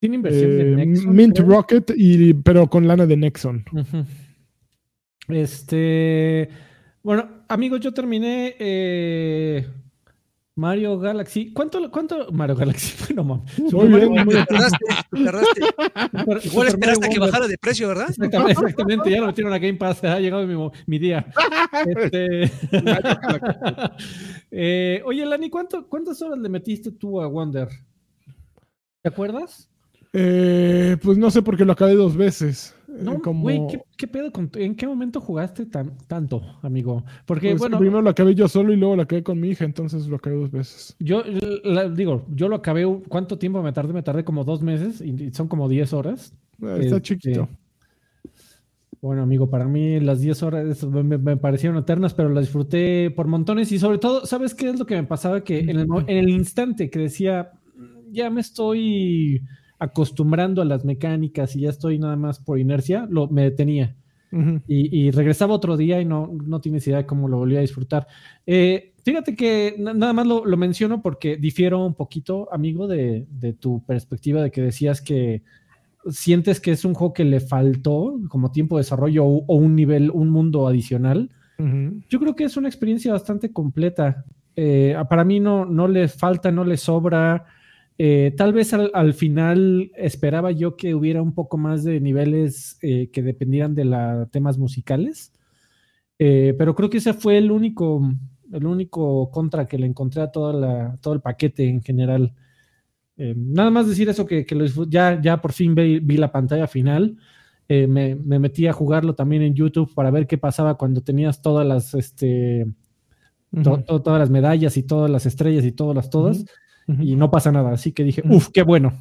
[0.00, 1.48] Tiene inversión de eh, Nexon, Mint creo.
[1.48, 3.64] Rocket, y, pero con lana de Nexon.
[5.28, 6.48] Este.
[7.02, 9.66] Bueno, amigos, yo terminé eh,
[10.58, 11.52] Mario Galaxy.
[11.52, 12.92] ¿Cuánto, cuánto Mario Galaxy?
[13.14, 13.52] Bueno, mames.
[13.70, 13.80] Super-
[16.44, 18.10] Igual esperaste Mario a que bajara de precio, ¿verdad?
[18.10, 21.26] Exactamente, exactamente, ya lo metieron a Game Pass, ha llegado mi, día.
[21.86, 22.50] Este...
[24.50, 27.68] Eh, oye, Lani, ¿cuánto, ¿cuántas horas le metiste tú a Wonder?
[29.02, 29.70] ¿Te acuerdas?
[30.12, 32.74] Eh, pues no sé por qué lo acabé dos veces.
[32.88, 37.04] Eh, No, como- güey, ¿qué, qué pedo con ¿En qué momento jugaste tan, tanto, amigo?
[37.26, 39.64] Porque, pues, bueno, primero lo acabé yo solo y luego lo acabé con mi hija,
[39.66, 40.96] entonces lo acabé dos veces.
[40.98, 41.22] yo
[41.64, 43.92] la- digo, yo lo acabé, ¿cuánto tiempo me tardé?
[43.92, 46.32] Me tardé como dos meses y y son como 10 horas.
[46.62, 47.48] Eh, Está Este, chiquito.
[49.00, 53.28] Bueno, amigo, para mí las 10 horas me, me parecieron eternas, pero las disfruté por
[53.28, 55.44] montones y sobre todo, ¿sabes qué es lo que me pasaba?
[55.44, 59.40] Que en el, mo- en el instante que decía, "Mm, ya me estoy
[59.78, 63.94] acostumbrando a las mecánicas y ya estoy nada más por inercia, lo, me detenía.
[64.66, 67.60] Y, y regresaba otro día y no, no tienes idea de cómo lo volví a
[67.60, 68.06] disfrutar.
[68.46, 73.26] Eh, fíjate que na- nada más lo, lo menciono porque difiero un poquito, amigo, de,
[73.30, 75.42] de tu perspectiva de que decías que
[76.10, 79.74] sientes que es un juego que le faltó como tiempo de desarrollo o, o un
[79.74, 81.30] nivel, un mundo adicional.
[82.08, 84.24] Yo creo que es una experiencia bastante completa.
[84.56, 87.46] Eh, para mí no, no le falta, no le sobra.
[87.98, 92.78] Eh, tal vez al, al final esperaba yo que hubiera un poco más de niveles
[92.80, 95.32] eh, que dependieran de la, temas musicales.
[96.18, 98.08] Eh, pero creo que ese fue el único,
[98.52, 102.34] el único contra que le encontré a toda la, todo el paquete en general.
[103.16, 106.68] Nada más decir eso que, que lo ya, ya por fin vi, vi la pantalla
[106.68, 107.16] final.
[107.68, 111.66] Me, me metí a jugarlo también en YouTube para ver qué pasaba cuando tenías todas
[111.66, 112.64] las, este,
[113.64, 116.44] to- todas las medallas y todas las estrellas y todas las todas,
[116.88, 117.72] Y no pasa nada.
[117.72, 118.92] Así que dije, uff, qué bueno.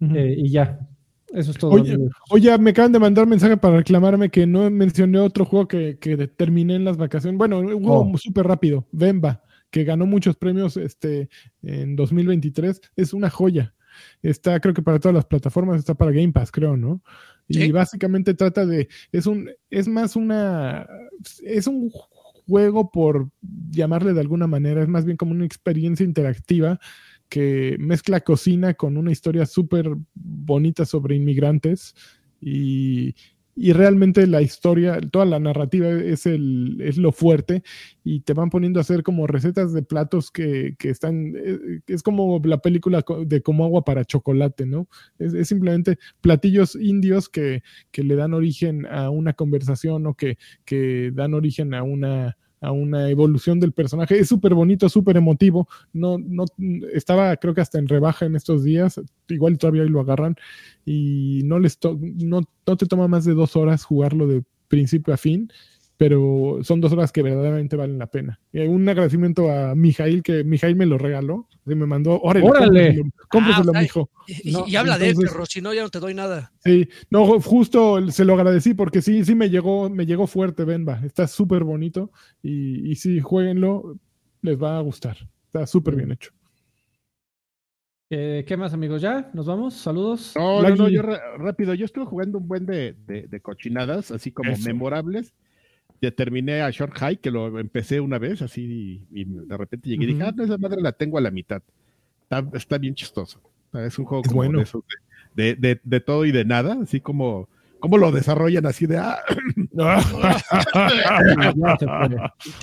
[0.00, 0.80] Eh, y ya,
[1.28, 1.72] eso es todo.
[1.72, 1.98] Oye.
[2.30, 6.16] Oye, me acaban de mandar mensaje para reclamarme que no mencioné otro juego que, que
[6.28, 7.38] terminé en las vacaciones.
[7.38, 8.18] Bueno, un juego Oh.
[8.18, 11.28] súper rápido, Bemba, que ganó muchos premios este,
[11.62, 12.80] en 2023.
[12.96, 13.74] Es una joya.
[14.22, 17.02] Está, creo que para todas las plataformas, está para Game Pass, creo, ¿no?
[17.48, 20.86] Y básicamente trata de, es un, es más una,
[21.42, 21.90] es un
[22.52, 23.30] juego por
[23.70, 26.78] llamarle de alguna manera, es más bien como una experiencia interactiva
[27.30, 31.94] que mezcla cocina con una historia súper bonita sobre inmigrantes
[32.42, 33.14] y,
[33.54, 37.62] y realmente la historia, toda la narrativa es, el, es lo fuerte
[38.02, 42.02] y te van poniendo a hacer como recetas de platos que, que están, eh, es
[42.02, 44.88] como la película de como agua para chocolate, ¿no?
[45.18, 50.38] Es, es simplemente platillos indios que, que le dan origen a una conversación o que,
[50.64, 54.18] que dan origen a una a una evolución del personaje.
[54.18, 55.68] Es súper bonito, súper emotivo.
[55.92, 56.44] No, no,
[56.94, 59.00] estaba creo que hasta en rebaja en estos días.
[59.28, 60.36] Igual todavía lo agarran
[60.86, 65.12] y no les to- no, no te toma más de dos horas jugarlo de principio
[65.12, 65.52] a fin,
[65.96, 68.40] pero son dos horas que verdaderamente valen la pena.
[68.52, 72.66] Y un agradecimiento a Mijail, que Mijail me lo regaló, y me mandó, órale, ¡Órale!
[72.96, 74.10] cómpreselo, cómpreselo, Ah, mijo.
[74.26, 76.52] Y, y- No, y habla de él, perro, si no, ya no te doy nada.
[76.64, 81.00] Sí, no, justo se lo agradecí porque sí, sí me llegó, me llegó fuerte Benba.
[81.04, 82.10] Está súper bonito
[82.42, 83.96] y, y sí, jueguenlo,
[84.40, 85.16] les va a gustar.
[85.46, 86.32] Está súper bien hecho.
[88.10, 89.00] Eh, ¿Qué más, amigos?
[89.00, 89.30] ¿Ya?
[89.32, 89.74] ¿Nos vamos?
[89.74, 90.32] Saludos.
[90.36, 91.00] No, no, no, yo
[91.38, 94.66] rápido, yo estuve jugando un buen de, de- de cochinadas, así como Eso.
[94.68, 95.32] memorables.
[96.10, 100.04] Terminé a Short High, que lo empecé una vez así y, y de repente llegué
[100.04, 101.62] y dije, ah, no, esa madre la tengo a la mitad.
[102.22, 103.40] Está, está bien chistoso.
[103.74, 104.62] Es un juego Es como bueno.
[105.34, 107.48] de, de, de- todo y de nada, así como,
[107.78, 109.18] como lo desarrollan así de, ah,
[109.72, 109.80] un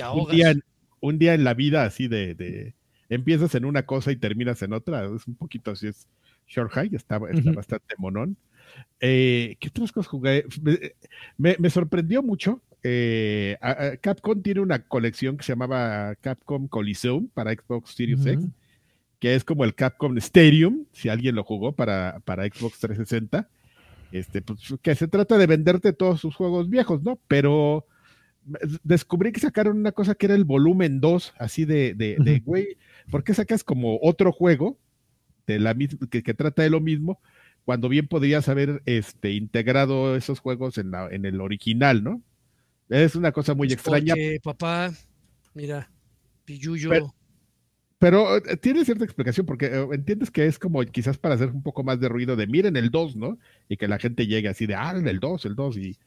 [0.04, 0.36] ahogas.
[0.36, 0.64] día, en,
[1.00, 2.74] un día en la vida así de, de-
[3.10, 6.08] empiezas en una cosa y terminas en otra, es un poquito así, es
[6.48, 8.38] Short High, está, bastante monón.
[9.00, 10.46] Eh, ¿Qué otras cosas jugué?
[10.62, 10.78] Me,
[11.38, 12.62] me- me sorprendió mucho.
[12.84, 13.58] Eh,
[14.02, 18.48] Capcom tiene una colección que se llamaba Capcom Coliseum para Xbox Series X,
[19.20, 23.50] que es como el Capcom Stadium, si alguien lo jugó para, para Xbox 360.
[24.12, 27.20] Este, pues, que se trata de venderte todos sus juegos viejos, ¿no?
[27.28, 27.86] Pero
[28.84, 32.78] descubrí que sacaron una cosa que era el volumen 2, así de, de, de, güey,
[33.12, 34.80] ¿por qué sacas como otro juego
[35.46, 37.20] de la misma, que, que trata de lo mismo,
[37.66, 42.24] cuando bien podrías haber este, integrado esos juegos en, la, en el original, ¿no?
[42.90, 44.92] Es una cosa muy Pues extraña, Porque, papá,
[45.54, 45.90] mira,
[46.46, 46.90] Pilluyo.
[46.90, 47.16] Pero-
[48.00, 51.62] pero eh, tiene cierta explicación, porque eh, entiendes que es como quizás para hacer un
[51.62, 53.38] poco más de ruido de miren el 2, ¿no?
[53.68, 55.98] Y que la gente llegue así de, ah, el 2, el 2, y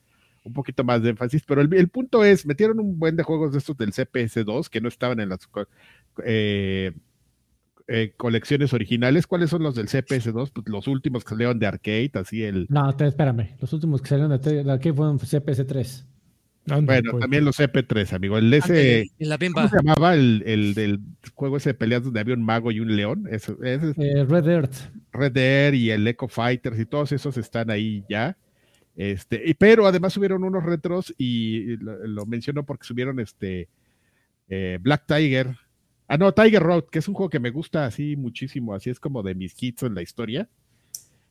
[0.44, 1.42] un poquito más de énfasis.
[1.46, 4.80] Pero el, el punto es, metieron un buen de juegos de estos del CPS2 que
[4.80, 5.40] no estaban en las
[6.24, 6.92] eh,
[7.88, 9.26] eh, colecciones originales.
[9.26, 10.50] ¿Cuáles son los del CPS2?
[10.52, 12.66] Pues los últimos que salieron de arcade, así el...
[12.70, 13.50] No, te- espérame.
[13.60, 16.06] Los últimos que salieron de, de aquí fueron CPS3.
[16.68, 17.20] Anda, Bueno, pues.
[17.22, 18.38] también los CP3, amigo.
[18.38, 18.72] El ese...
[18.72, 21.00] Ándale, en la ¿Cómo se llamaba el, el del
[21.34, 23.26] juego ese de peleas donde había un mago y un león?
[23.30, 24.76] Ese, ese es Eh, Red Earth.
[25.12, 28.36] Red Dead y el Echo Fighters y todos esos están ahí ya.
[28.94, 33.68] Este, y, pero además subieron unos retros y lo, lo menciono porque subieron este
[34.48, 35.56] eh, Black Tiger.
[36.06, 39.00] Ah, no, Tiger Road, que es un juego que me gusta así muchísimo, así es
[39.00, 40.48] como de mis hits en la historia.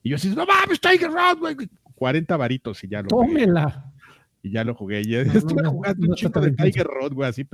[0.01, 1.55] Y yo así, no mames, Tiger Road, güey.
[1.95, 3.09] 40 varitos y ya lo.
[3.09, 3.90] Tómela.
[4.43, 5.01] Y ya lo jugué.
[5.01, 6.51] Y no, estuve no, jugando no un chico de.
[6.51, 7.47] Tiger Road, güey, así.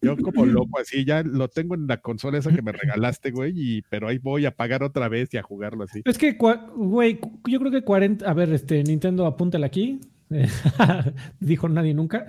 [0.00, 3.52] Yo como loco, así, ya lo tengo en la consola esa que me regalaste, güey,
[3.54, 6.02] y, pero ahí voy a pagar otra vez y a jugarlo así.
[6.04, 6.38] Es que,
[6.76, 8.28] güey, yo creo que 40.
[8.28, 10.00] A ver, este, Nintendo, apúntale aquí.
[11.40, 12.26] Dijo nadie nunca.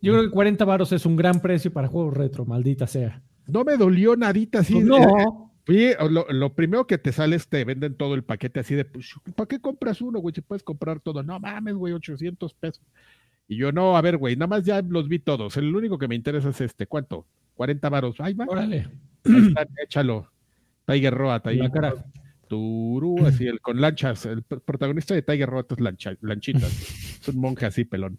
[0.00, 3.22] Yo creo que 40 varos es un gran precio para juegos retro, maldita sea.
[3.46, 4.74] No me dolió nadita así.
[4.74, 5.52] Pues eh, no.
[5.66, 8.84] Oye, lo, lo primero que te sale es te venden todo el paquete así de,
[8.84, 10.34] pues, ¿para qué compras uno, güey?
[10.34, 11.22] Si puedes comprar todo.
[11.22, 12.82] No mames, güey, 800 pesos.
[13.48, 15.56] Y yo, no, a ver, güey, nada más ya los vi todos.
[15.56, 16.86] El único que me interesa es este.
[16.86, 17.26] ¿Cuánto?
[17.54, 18.20] 40 varos.
[18.20, 18.46] Ahí va.
[18.48, 18.88] Órale.
[19.24, 20.30] Ahí está, échalo.
[20.86, 21.58] Tiger Road, ahí.
[21.58, 21.94] La cara.
[22.48, 24.26] Turú, así, el, con lanchas.
[24.26, 26.70] El pr- protagonista de Tiger Road es lancha, lanchitas.
[27.20, 28.18] es un monje así, pelón.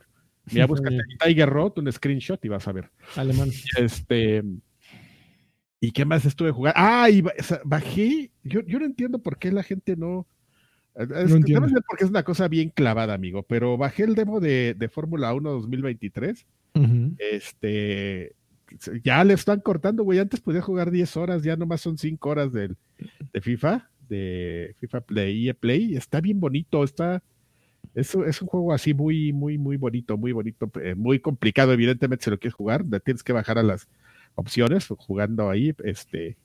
[0.52, 2.90] Mira, búscate Tiger Road, un screenshot y vas a ver.
[3.16, 3.50] Alemán.
[3.78, 4.44] Este.
[5.80, 6.80] ¿Y qué más estuve jugando?
[6.80, 7.24] Ah, y
[7.64, 8.32] bajé.
[8.44, 10.28] Yo, yo no entiendo por qué la gente no.
[10.96, 11.68] Es- No entiendo.
[11.88, 13.44] porque es una cosa bien clavada, amigo.
[13.44, 16.46] Pero bajé el demo de, de Fórmula 1 2023.
[16.76, 17.16] Ujú.
[17.20, 18.34] Este.
[19.04, 20.20] Ya le están cortando, güey.
[20.20, 22.76] Antes podía jugar 10 horas, ya nomás son 5 horas del,
[23.32, 25.96] de FIFA, de FIFA Play, EA Play.
[25.96, 27.22] Está bien bonito, está.
[27.94, 32.26] Es, es un juego así muy, muy, muy bonito, muy bonito, eh, muy complicado, evidentemente,
[32.26, 33.88] si lo quieres jugar, tienes que bajar a las
[34.34, 36.36] opciones, jugando ahí, este,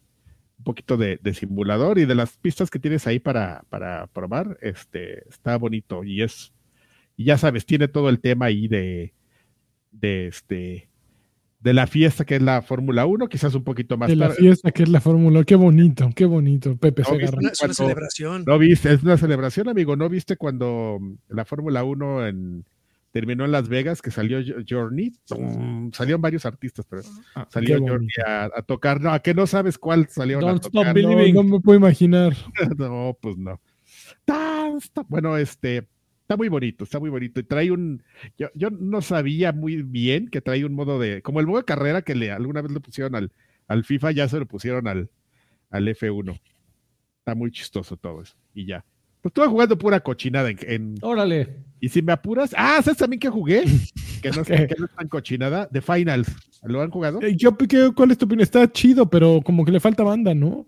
[0.60, 4.58] un poquito de, de simulador y de las pistas que tienes ahí para, para probar,
[4.60, 6.52] este, está bonito y es,
[7.16, 9.14] y ya sabes, tiene todo el tema ahí de,
[9.90, 10.88] de este,
[11.60, 14.40] de la fiesta que es la Fórmula 1, quizás un poquito más De la tarde.
[14.40, 15.44] fiesta que es la Fórmula.
[15.44, 16.76] Qué bonito, qué bonito.
[16.76, 17.14] Pepe No.
[17.14, 18.44] Una- es una cuando- celebración.
[18.46, 19.96] No viste, es una celebración, amigo.
[19.96, 20.98] ¿No viste cuando
[21.28, 22.64] la Fórmula 1 en,
[23.12, 25.12] terminó en Las Vegas, que salió Jo- Journey?
[25.26, 25.90] ¡Tum!
[25.92, 27.02] Salieron varios artistas, pero
[27.34, 29.00] Ah, salió Journey a, a tocar.
[29.00, 30.94] No, a que no sabes cuál salieron Don't a Stop tocar.
[30.94, 31.34] Believing.
[31.34, 32.34] No, no me puedo imaginar.
[32.78, 33.60] No, pues no.
[35.08, 35.88] Bueno, este,
[36.22, 37.40] está muy bonito, está muy bonito.
[37.40, 38.02] Y trae un,
[38.38, 41.64] yo, yo no sabía muy bien que trae un modo de, como el modo de
[41.64, 43.32] carrera que le, alguna vez le pusieron al,
[43.66, 45.10] al FIFA, ya se lo pusieron al,
[45.70, 46.40] al F1.
[47.18, 48.36] Está muy chistoso todo eso.
[48.54, 48.84] Y ya.
[49.22, 51.64] Pues estuve jugando pura cochinada en, en- Órale.
[51.80, 53.64] y si me apuras, ah, ¿sabes también que jugué?
[54.22, 54.66] Que no, es- ¿Qué?
[54.66, 56.28] que no es tan cochinada, The Finals.
[56.62, 57.20] ¿Lo han jugado?
[57.22, 58.42] Eh, ¿qué- qué- ¿Cuál es tu opinión?
[58.42, 60.66] Está chido, pero como que le falta banda, ¿no?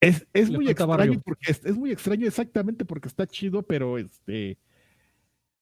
[0.00, 1.22] Es, es muy extraño barrio.
[1.24, 4.58] porque es, es muy extraño exactamente porque está chido, pero este.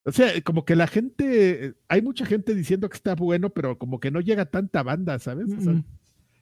[0.05, 4.01] O sea, como que la gente, hay mucha gente diciendo que está bueno, pero como
[4.01, 5.47] que no llega tanta banda, ¿sabes?
[5.53, 5.85] O sea, Mm.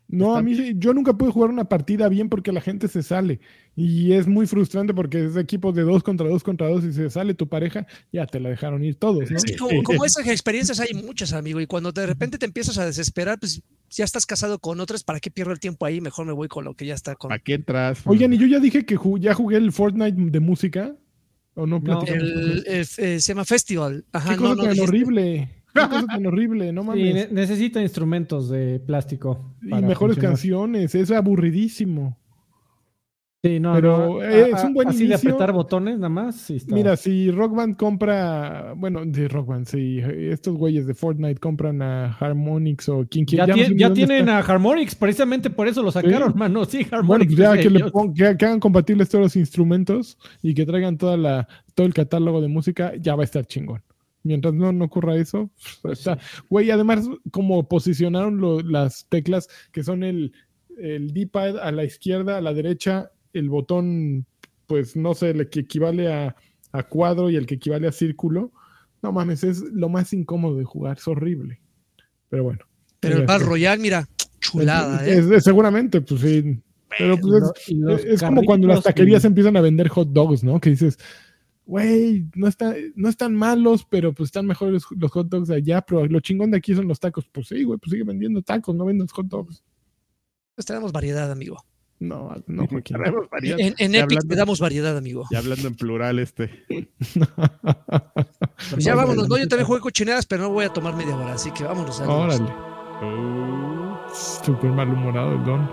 [0.08, 2.86] No, está- a mí sí- yo nunca pude jugar una partida bien porque la gente
[2.88, 3.40] se sale.
[3.74, 6.92] Y es muy frustrante porque es de equipos de dos contra dos contra dos y
[6.92, 9.36] se sale tu pareja, ya te la dejaron ir todos, ¿no?
[9.36, 12.78] Es que como, como esas experiencias hay muchas, amigo, y cuando de repente te empiezas
[12.78, 16.00] a desesperar, pues ya estás casado con otras, ¿para qué pierdo el tiempo ahí?
[16.00, 18.00] Mejor me voy con lo que ya está con ¿A qué entras?
[18.06, 20.96] Oigan, y yo ya dije que ju- ya jugué el Fortnite de música.
[21.58, 24.04] ¿O no No, el, el- se llama Festival.
[24.12, 25.48] Ajá, Qué no, cosa no, tan dijiste- horrible.
[25.82, 27.14] Qué cosa tan horrible, no Sí, mames.
[27.14, 29.54] ne- necesita instrumentos de plástico.
[29.62, 30.20] y mejores funcionar.
[30.32, 32.16] canciones, es aburridísimo.
[33.44, 35.30] Sí, no, Pero, no, eh, a- es un buen así de inicio.
[35.30, 36.52] apretar botones nada más.
[36.68, 41.80] Mira, si Rock Band compra, bueno, de Rock Band, si estos güeyes de Fortnite compran
[41.80, 43.54] a Harmonix o quien ya, quiera.
[43.68, 44.38] no ya dónde tienen está.
[44.38, 46.38] a Harmonix, precisamente por eso lo sacaron, Sí.
[46.38, 46.64] mano.
[46.64, 47.26] Sí, Bueno, Harmonix.
[47.28, 50.66] pues ya de que, le pon- que- que hagan compatibles todos los instrumentos y que
[50.66, 53.80] traigan toda la, todo el catálogo de música, ya va a estar chingón.
[54.26, 55.50] Mientras no, no ocurra eso,
[55.90, 56.18] está.
[56.50, 60.32] Güey, además, como posicionaron lo- las teclas que son el,
[60.78, 64.26] el D-pad a la izquierda, a la derecha, el botón,
[64.66, 66.34] pues no sé, el que equivale a,
[66.72, 68.52] a cuadro y el que equivale a círculo.
[69.02, 71.60] No mames, es lo más incómodo de jugar, es horrible.
[72.28, 72.60] Pero bueno.
[72.98, 73.46] Pero el Battle.
[73.46, 74.08] Royale, mira,
[74.40, 75.18] chulada, ¿eh?
[75.18, 76.60] Es- es- seguramente, pues sí.
[76.98, 80.58] Pero pues, los es como cuando las taquerías empiezan a vender hot dogs, ¿no?
[80.60, 80.98] Que dices,
[81.66, 85.82] güey, no, está, no están malos, pero pues están mejores los hot dogs de allá,
[85.82, 87.26] pero lo chingón de aquí son los tacos.
[87.30, 89.62] Pues sí, güey, pues sigue vendiendo tacos, no vendas hot dogs.
[90.54, 91.62] Pues tenemos variedad, amigo.
[91.98, 92.96] No, no, Joaquín.
[93.30, 95.24] Varias- En, Epic hablando- te damos variedad, amigo.
[95.30, 96.64] Ya hablando en plural, este.
[98.70, 99.36] Pues ya vámonos, ¿no?
[99.38, 102.00] Yo también juego cochineras, pero no voy a tomar media hora, así que vámonos.
[102.00, 102.52] Órale,
[103.02, 103.94] Uh,
[104.44, 105.68] súper malhumorado el don.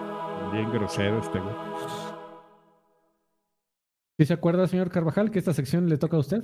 [0.51, 1.55] bien grosero este, güey.
[4.17, 6.43] ¿Sí se acuerda, señor Carvajal, que esta sección le toca a usted?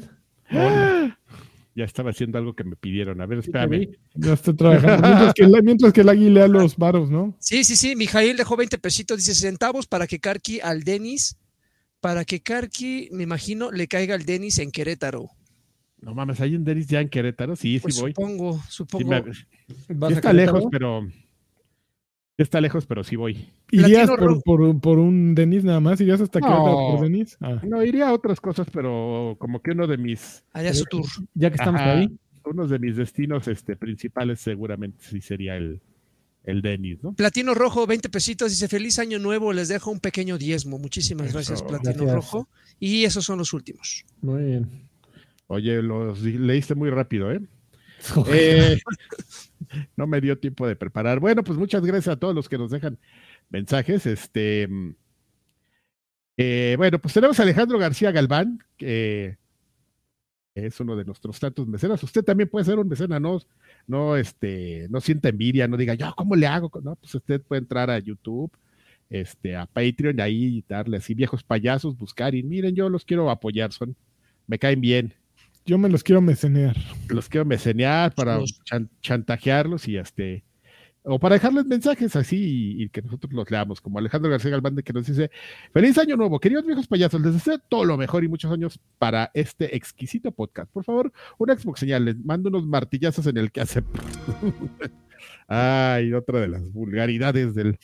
[1.76, 3.22] Ya estaba haciendo algo que me pidieron.
[3.22, 3.90] A ver, espérame.
[4.16, 5.08] Ya está trabajando.
[5.08, 7.36] Mientras que, el- mientras que el águila lea los varos, ¿no?
[7.40, 7.96] Sí, sí, sí.
[7.96, 11.38] Mijail dejó 20 pesitos, dice centavos para que Karki al Denis,
[12.02, 15.30] para que Karki, me imagino, le caiga al Denis en Querétaro.
[16.02, 17.56] No mames, hay un Denis ya en Querétaro.
[17.56, 18.12] Sí, sí Pues voy.
[18.12, 19.10] supongo, Sí, supongo.
[19.10, 21.08] me- ¿Vas sí a está lejos, pero.
[22.44, 23.50] Está lejos, pero sí voy.
[23.72, 26.00] ¿Irías por, por, por un Denis nada más?
[26.02, 27.02] ¿Irías hasta Querétaro por No.
[27.04, 27.38] Denis?
[27.42, 27.62] Ah.
[27.64, 30.44] No, iría a otras cosas, pero como que uno de mis.
[30.54, 31.06] Haría su tour.
[31.34, 31.94] Ya que estamos Ajá.
[31.94, 32.18] ahí.
[32.46, 35.82] Uno de mis destinos este, principales seguramente sí sería el,
[36.44, 37.14] el Denis, ¿no?
[37.14, 40.80] Platino Rojo, 20 pesitos, dice feliz año nuevo, les dejo un pequeño diezmo.
[40.80, 42.16] Muchísimas gracias, Platino gracias.
[42.16, 42.50] Rojo.
[42.80, 44.06] Y esos son los últimos.
[44.22, 44.90] Muy bien.
[45.48, 47.42] Oye, los leíste muy rápido, ¿eh?
[48.32, 48.80] Eh,
[49.96, 51.20] no me dio tiempo de preparar.
[51.20, 52.98] Bueno, pues muchas gracias a todos los que nos dejan
[53.50, 54.06] mensajes.
[54.06, 54.68] Este,
[56.38, 59.38] eh, bueno, pues tenemos a Alejandro García Galván, que
[60.56, 62.02] es uno de nuestros tantos mecenas.
[62.04, 63.40] Usted también puede ser un mecena, no,
[63.88, 66.72] no, este, no sienta envidia, no diga, yo, ¿cómo le hago?
[66.84, 68.52] No, pues usted puede entrar a YouTube,
[69.10, 73.72] este, a Patreon, ahí darle así viejos payasos, buscar y miren, yo los quiero apoyar,
[73.74, 73.96] son,
[74.48, 75.14] me caen bien
[75.70, 76.76] Yo me los quiero mecenear.
[77.10, 80.44] los quiero mecenear para Los- chan- chantajearlos y este
[81.04, 82.38] o para dejarles mensajes así
[82.78, 85.32] y, y que nosotros los leamos, como Alejandro García Galván que nos dice,
[85.74, 89.32] feliz año nuevo, queridos viejos payasos, les deseo todo lo mejor y muchos años para
[89.34, 90.70] este exquisito podcast.
[90.72, 93.82] Por favor, una Xbox señal, les mando unos martillazos en el que hace...
[95.48, 97.80] Ay, otra de las vulgaridades del,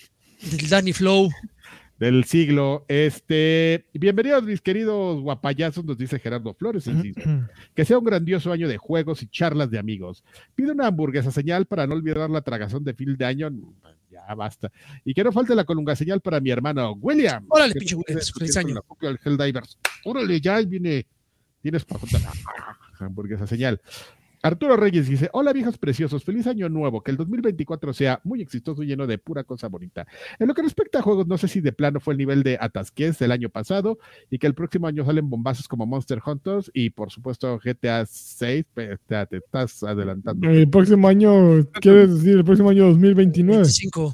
[0.51, 1.29] Del Danny Flow.
[1.99, 2.85] Del siglo.
[2.87, 6.87] Este, bienvenidos mis queridos guapayazos, nos dice Gerardo Flores.
[6.87, 7.21] insisto.
[7.73, 10.23] Que sea un grandioso año de juegos y charlas de amigos.
[10.55, 13.49] Pide una hamburguesa señal para no olvidar la tragazón de fin de año.
[14.09, 14.71] Ya basta.
[15.03, 17.45] Y que no falte la colunga señal para mi hermano William.
[17.49, 18.75] Órale, pinche William, feliz año.
[20.03, 21.05] Órale, ya viene.
[21.61, 22.21] Tienes para contar.
[22.99, 23.81] hamburguesa señal.
[24.45, 28.83] Arturo Reyes dice, hola viejos preciosos, feliz año nuevo, que el 2024 sea muy exitoso
[28.83, 30.05] y lleno de pura cosa bonita.
[30.37, 32.55] En lo que respecta a juegos, no sé si de plano fue el nivel de
[32.61, 33.97] atasquez del año pasado
[34.29, 38.65] y que el próximo año salen bombazos como Monster Hunters y por supuesto GTA 6,
[38.71, 40.47] pero te, te estás adelantando.
[40.47, 43.63] El próximo año, ¿quieres decir el próximo año 2029?
[43.63, 44.13] 25.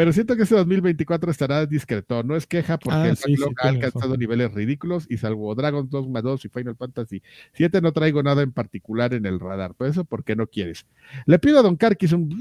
[0.00, 3.50] Pero siento que este 2024 estará discreto, no es queja porque Ah, el sí, backlog
[3.50, 4.18] sí, ha alcanzado razón.
[4.18, 7.22] niveles ridículos y salvo Dragon Dogma 2 y Final Fantasy
[7.52, 10.86] 7 no traigo nada en particular en el radar, por eso porque no quieres.
[11.26, 12.34] Le pido a Don Carquis un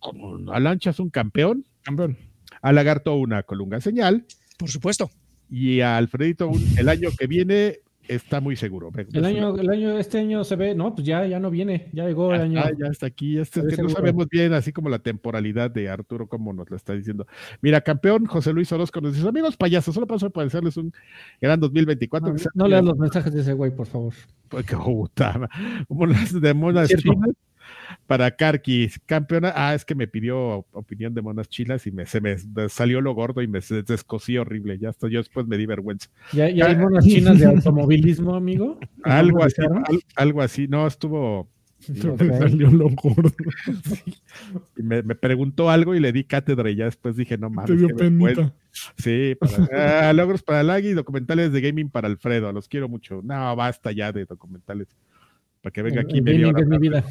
[0.00, 2.16] como a Lanchas un campeón, Campeón.
[2.60, 4.24] a Lagarto una colunga señal
[4.58, 5.08] Por supuesto.
[5.48, 7.78] y a Alfredito un- el año que viene
[8.08, 8.90] está muy seguro.
[9.12, 12.06] El año, el año, este año se ve, no, pues ya, ya no viene, ya
[12.06, 12.60] llegó el año.
[12.62, 13.38] Ah, ya está aquí.
[13.38, 16.76] Este, es que no sabemos bien, así como la temporalidad de Arturo, como nos lo
[16.76, 17.26] está diciendo.
[17.60, 20.92] Mira, campeón José Luis Orozco nos dice: Amigos payasos, solo paso para desearles un
[21.40, 22.32] gran 2024.
[22.32, 24.14] No, no leas los mensajes de ese güey, por favor.
[24.48, 25.48] Porque, ma-
[25.88, 27.12] como las de monas Cierto.
[27.12, 27.30] chinas
[28.06, 28.88] para Karki.
[29.06, 32.36] Campeona, ah, es que me pidió opinión de monas chinas y me, se me
[32.68, 34.78] salió lo gordo y me descosí horrible.
[34.78, 36.08] Ya hasta yo después me di vergüenza.
[36.32, 38.78] Ya, ya hay monas chinas de automovilismo, amigo.
[39.02, 40.68] Algo ¿No así, al- algo así.
[40.68, 41.48] No, estuvo.
[42.18, 43.30] Me salió lo gordo.
[44.76, 47.70] y Me, me preguntó algo y le di cátedra y ya después dije, no mames.
[47.70, 48.52] Te dio penita.
[48.96, 52.52] Sí, para, ah, logros para Lagui y documentales de gaming para Alfredo.
[52.52, 53.20] Los quiero mucho.
[53.22, 54.88] No, basta ya de documentales.
[55.62, 56.60] Para que venga aquí El media hora.
[56.60, 57.04] es mi vida.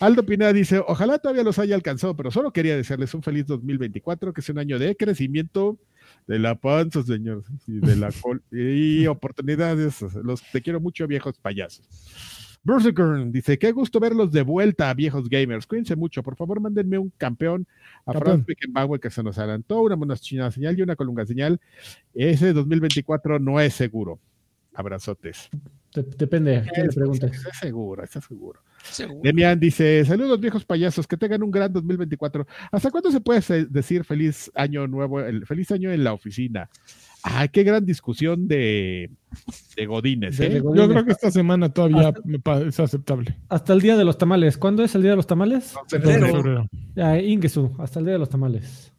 [0.00, 4.32] Aldo Pineda dice, ojalá todavía los haya alcanzado, pero solo quería desearles un feliz 2024,
[4.32, 5.78] que sea un año de crecimiento
[6.26, 10.00] de la panza, señor, y de la col y oportunidades.
[10.24, 11.86] Los te quiero mucho, viejos payasos.
[12.62, 15.66] Berserker dice, qué gusto verlos de vuelta, viejos gamers.
[15.66, 16.22] Cuídense mucho.
[16.22, 17.66] Por favor, mándenme un campeón
[18.04, 18.12] a.
[18.12, 21.60] Franz Beckenbauer que se nos adelantó, una monachina señal y una colunga señal.
[22.14, 24.18] Ese 2024 no es seguro.
[24.74, 25.50] Abrazotes.
[25.94, 27.32] De- depende quién le preguntes.
[27.46, 28.60] Es seguro, está seguro.
[28.82, 29.20] Seguro.
[29.22, 32.46] Demian dice, saludos viejos payasos, que tengan un gran 2024.
[32.70, 36.70] ¿Hasta cuándo se puede decir feliz año nuevo, el, feliz año en la oficina?
[37.22, 39.10] Ay, qué gran discusión de,
[39.76, 40.48] de Godines, ¿eh?
[40.48, 43.36] de Yo creo que esta semana todavía Hasta- me parece aceptable.
[43.50, 44.56] Hasta el día de los tamales.
[44.56, 45.74] ¿Cuándo es el día de los tamales?
[45.88, 46.26] Febrero.
[46.28, 46.66] Febrero.
[46.94, 48.92] Ya, Ingesu, hasta el día de los tamales.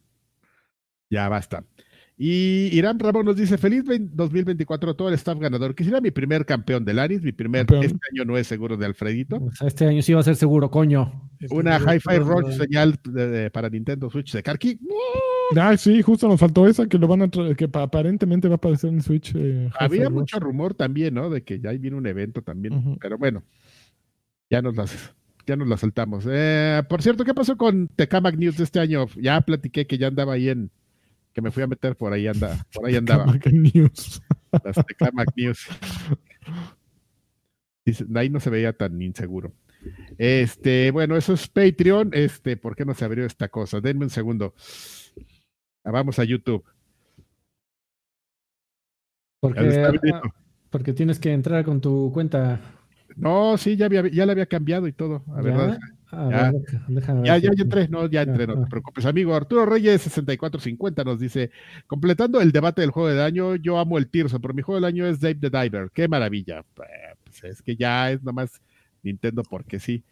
[1.10, 1.64] Ya basta.
[2.24, 5.74] Y Irán Ramón nos dice, feliz 20 2024 a todo el staff ganador.
[5.74, 7.84] Quisiera mi primer campeón del Aris, mi primer, Campeón.
[7.84, 9.38] este año no es seguro de Alfredito.
[9.42, 11.28] O sea, este año sí va a ser seguro, coño.
[11.50, 14.78] Una Hi-Fi Rush señal de- de- para Nintendo Switch de Karki.
[15.56, 18.56] Ah, sí, justo nos faltó esa que lo van a que pa- aparentemente va a
[18.56, 19.32] aparecer en Switch.
[19.34, 21.28] eh, Había mucho rumor también, ¿no?
[21.28, 22.98] De que ya viene un evento también.
[23.00, 23.42] Pero bueno,
[24.48, 25.12] ya nos las,
[25.44, 26.24] ya nos las saltamos.
[26.30, 29.06] Eh, por cierto, ¿qué pasó con Tecamac News de este año?
[29.20, 30.70] Ya platiqué que ya andaba ahí en,
[31.32, 34.22] que me fui a meter por ahí anda, por ahí andaba, News.
[34.64, 35.68] las Tecamac News.
[37.84, 39.52] Dice, ahí no se veía tan inseguro.
[40.18, 42.10] Este, bueno, eso es Patreon.
[42.12, 43.80] Este, ¿por qué no se abrió esta cosa?
[43.80, 44.54] Denme un segundo.
[45.84, 46.64] Ah, Vamos a YouTube.
[49.40, 50.22] Porque, abriendo.
[50.70, 52.60] porque tienes que entrar con tu cuenta.
[53.16, 55.24] No, sí, ya, había, ya la había cambiado y todo.
[55.32, 55.42] A ¿Ya?
[55.42, 55.78] verdad.
[56.12, 56.52] Ya.
[56.88, 58.66] déjame Ya, ya, ya entré, no, ya entré, no te Ah.
[58.68, 59.34] preocupes, amigo.
[59.34, 61.50] Arturo Reyes 6450 nos dice,
[61.86, 64.84] completando el debate del juego del año, yo amo el Tirso, pero mi juego del
[64.84, 65.90] año es Dave the Diver.
[65.92, 66.60] Qué maravilla.
[66.60, 68.60] Eh, Pues es que ya es nomás
[69.02, 70.04] Nintendo porque sí.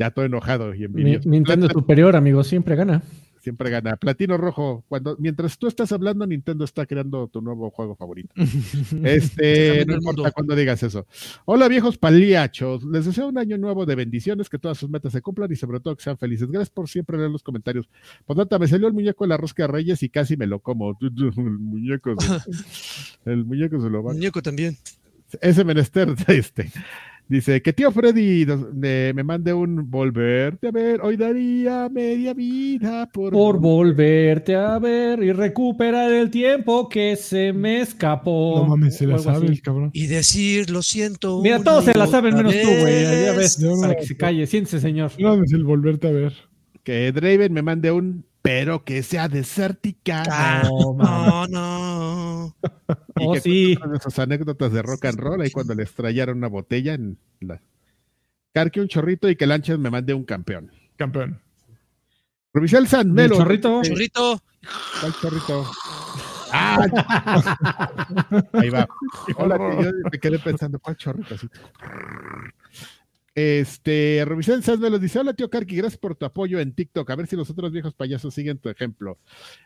[0.00, 1.28] Ya estoy enojado y Mi- envidioso.
[1.28, 3.02] Nintendo es superior, amigo, siempre gana.
[3.40, 3.96] Siempre gana.
[3.96, 8.34] Platino Rojo, cuando mientras tú estás hablando, Nintendo está creando tu nuevo juego favorito.
[9.02, 11.06] Este, no importa cuando digas eso.
[11.46, 15.22] Hola viejos paliachos, les deseo un año nuevo de bendiciones, que todas sus metas se
[15.22, 16.48] cumplan y sobre todo que sean felices.
[16.50, 17.88] Gracias por siempre leer los comentarios.
[18.26, 20.96] Postdata, me salió el muñeco de la rosca de Reyes y casi me lo como.
[21.00, 24.12] El muñeco, se- el muñeco se lo va.
[24.20, 24.76] Muñeco también.
[25.40, 26.70] Ese menester, este.
[27.30, 31.00] Dice que tío Freddy nos- eh, me mande un volverte a ver.
[31.00, 37.52] Hoy daría media vida por, Por volverte a ver y recuperar el tiempo que se
[37.52, 38.54] me escapó.
[38.56, 39.46] No mames, se la sabe así.
[39.46, 39.90] el cabrón.
[39.92, 41.40] Y decir, lo siento.
[41.40, 43.04] Mira, todos se la saben menos tú, güey.
[43.04, 44.44] Ya ves, no- para que se calle.
[44.48, 45.12] Siéntese, señor.
[45.16, 46.32] No mames, el volverte a ver.
[46.82, 50.22] que Draven me mande un pero que sea desértica.
[50.30, 52.56] Ah, No, no, no.
[53.16, 53.78] Y Oh, que sí.
[53.94, 57.60] esas anécdotas de rock and roll ahí cuando les trayeron una botella en la
[58.52, 60.72] Carque un chorrito y que Lanchas me mande un campeón.
[60.96, 61.40] Campeón.
[62.52, 63.36] Rubicel San ¿Y el Melo.
[63.36, 63.80] chorrito?
[63.82, 64.42] Chorrito.
[65.00, 65.70] ¿Cuál chorrito?
[66.52, 66.84] Ah,
[68.54, 68.88] ahí va.
[69.36, 71.36] Hola, que yo me quedé pensando, ¿cuál chorrito?
[71.36, 71.46] Así.
[73.42, 77.08] Este, Rubicel Sanz me lo dice, hola tío Karki, gracias por tu apoyo en TikTok,
[77.10, 79.18] a ver si los otros viejos payasos siguen tu ejemplo.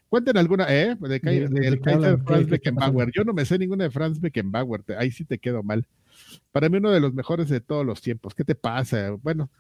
[0.09, 0.97] Cuenten alguna, ¿eh?
[1.01, 3.11] De, ¿De- de- Kaiser Franz Beckenbauer.
[3.13, 5.87] Yo no me sé ninguna de Franz Beckenbauer, te- ahí sí te quedo mal.
[6.53, 8.33] Para mí uno de los mejores de todos los tiempos.
[8.35, 9.11] ¿Qué te pasa?
[9.23, 9.51] Bueno,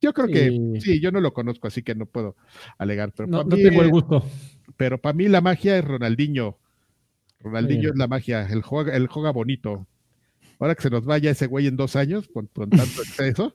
[0.00, 1.00] yo creo que Sí.
[1.00, 2.36] yo no lo conozco, así que no puedo
[2.78, 4.24] alegar, pero No, para no mí, tengo el gusto.
[4.76, 6.58] pero para mí la magia es Ronaldinho.
[7.40, 9.86] Ronaldinho es la magia, el juega, el juega bonito.
[10.58, 13.54] Ahora que se nos vaya ese güey en dos años con, con tanto exceso,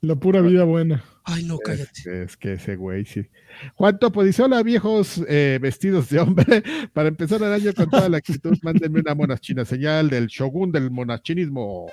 [0.00, 1.04] La pura vida buena.
[1.24, 1.90] Ay, no, cállate.
[1.92, 3.28] es, es que ese güey sí.
[3.74, 6.62] Juan Topo dice: Hola, viejos eh, vestidos de hombre.
[6.94, 10.90] Para empezar el año con toda la actitud, mándenme una monachina señal del shogun del
[10.90, 11.90] monachinismo.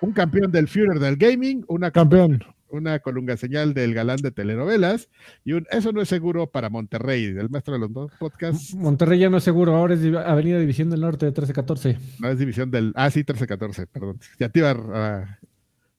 [0.00, 2.42] Un campeón del Führer del gaming, una Campeón.
[2.70, 5.08] Una colunga señal del galán de telenovelas
[5.44, 8.74] y un eso no es seguro para Monterrey, del maestro de los dos podcasts.
[8.74, 11.98] Monterrey ya no es seguro, ahora es Avenida División del Norte 1314.
[12.18, 12.92] No es división del.
[12.94, 14.18] Ah, sí, 13-14, perdón.
[14.38, 14.74] Ya te iba a,
[15.22, 15.38] a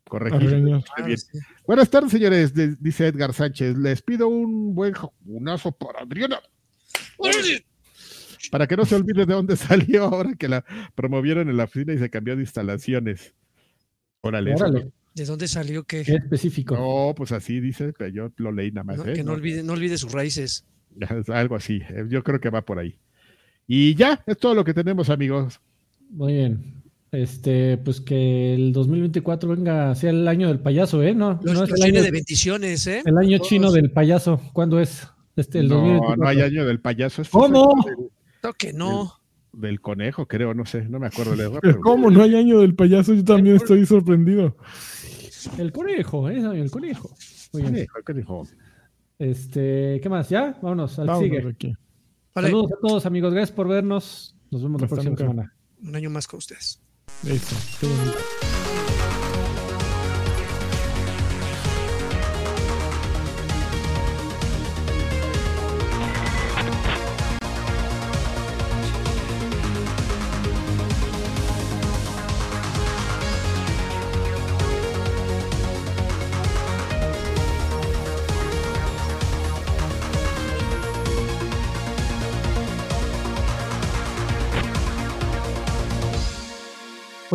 [0.06, 0.72] corregir.
[0.98, 1.40] Ah, sí.
[1.66, 3.78] Buenas tardes, señores, de- dice Edgar Sánchez.
[3.78, 6.40] Les pido un buen jacunazo para Adriana.
[8.52, 10.64] Para que no se olvide de dónde salió ahora que la
[10.96, 13.34] promovieron en la oficina y se cambió de instalaciones.
[14.22, 14.54] Órale.
[14.54, 16.76] eso Órale, ¿De dónde salió que, qué específico.
[16.76, 18.98] No, pues así dice, pero yo lo leí nada más.
[19.00, 19.14] no, ¿eh?
[19.14, 20.66] que no olvide, no olvide sus raíces?
[21.00, 21.82] es algo así.
[21.90, 22.96] eh, Yo creo que va por ahí.
[23.68, 25.60] Y ya, es todo lo que tenemos, amigos.
[26.10, 26.74] Muy bien.
[27.12, 31.14] Este, pues que el 2024 venga, sea el año del payaso, ¿eh?
[31.14, 33.02] No, Los, no es el año, de bendiciones, ¿eh?
[33.06, 33.50] el año Todos.
[33.50, 34.40] chino del payaso.
[34.54, 35.08] ¿Cuándo es?
[35.36, 36.24] Este, el no, 2024.
[36.24, 37.24] no hay año del payaso.
[37.32, 37.74] ¿Cómo?
[37.86, 38.10] es el-
[38.42, 39.14] Claro que no.
[39.54, 41.34] del conejo, creo, no sé, no me acuerdo.
[41.62, 43.14] Pero ¿Cómo no hay año del payaso?
[43.14, 44.56] Yo también estoy sorprendido.
[45.58, 46.38] El conejo, ¿eh?
[46.38, 47.10] El conejo.
[47.54, 47.74] Muy bien.
[47.74, 48.48] Conejo, conejo.
[49.18, 50.30] Este, ¿qué más?
[50.30, 50.58] ¿Ya?
[50.62, 51.42] Vámonos al Vámonos sigue.
[51.44, 51.74] de aquí.
[52.34, 53.34] Vale, Saludos a todos, amigos.
[53.34, 54.36] Gracias por vernos.
[54.52, 55.24] Nos vemos la próxima nunca.
[55.24, 55.54] semana.
[55.84, 56.82] un año más con ustedes.
[57.26, 58.49] Eso, qué bonito.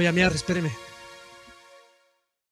[0.05, 0.84] Voy a espéreme.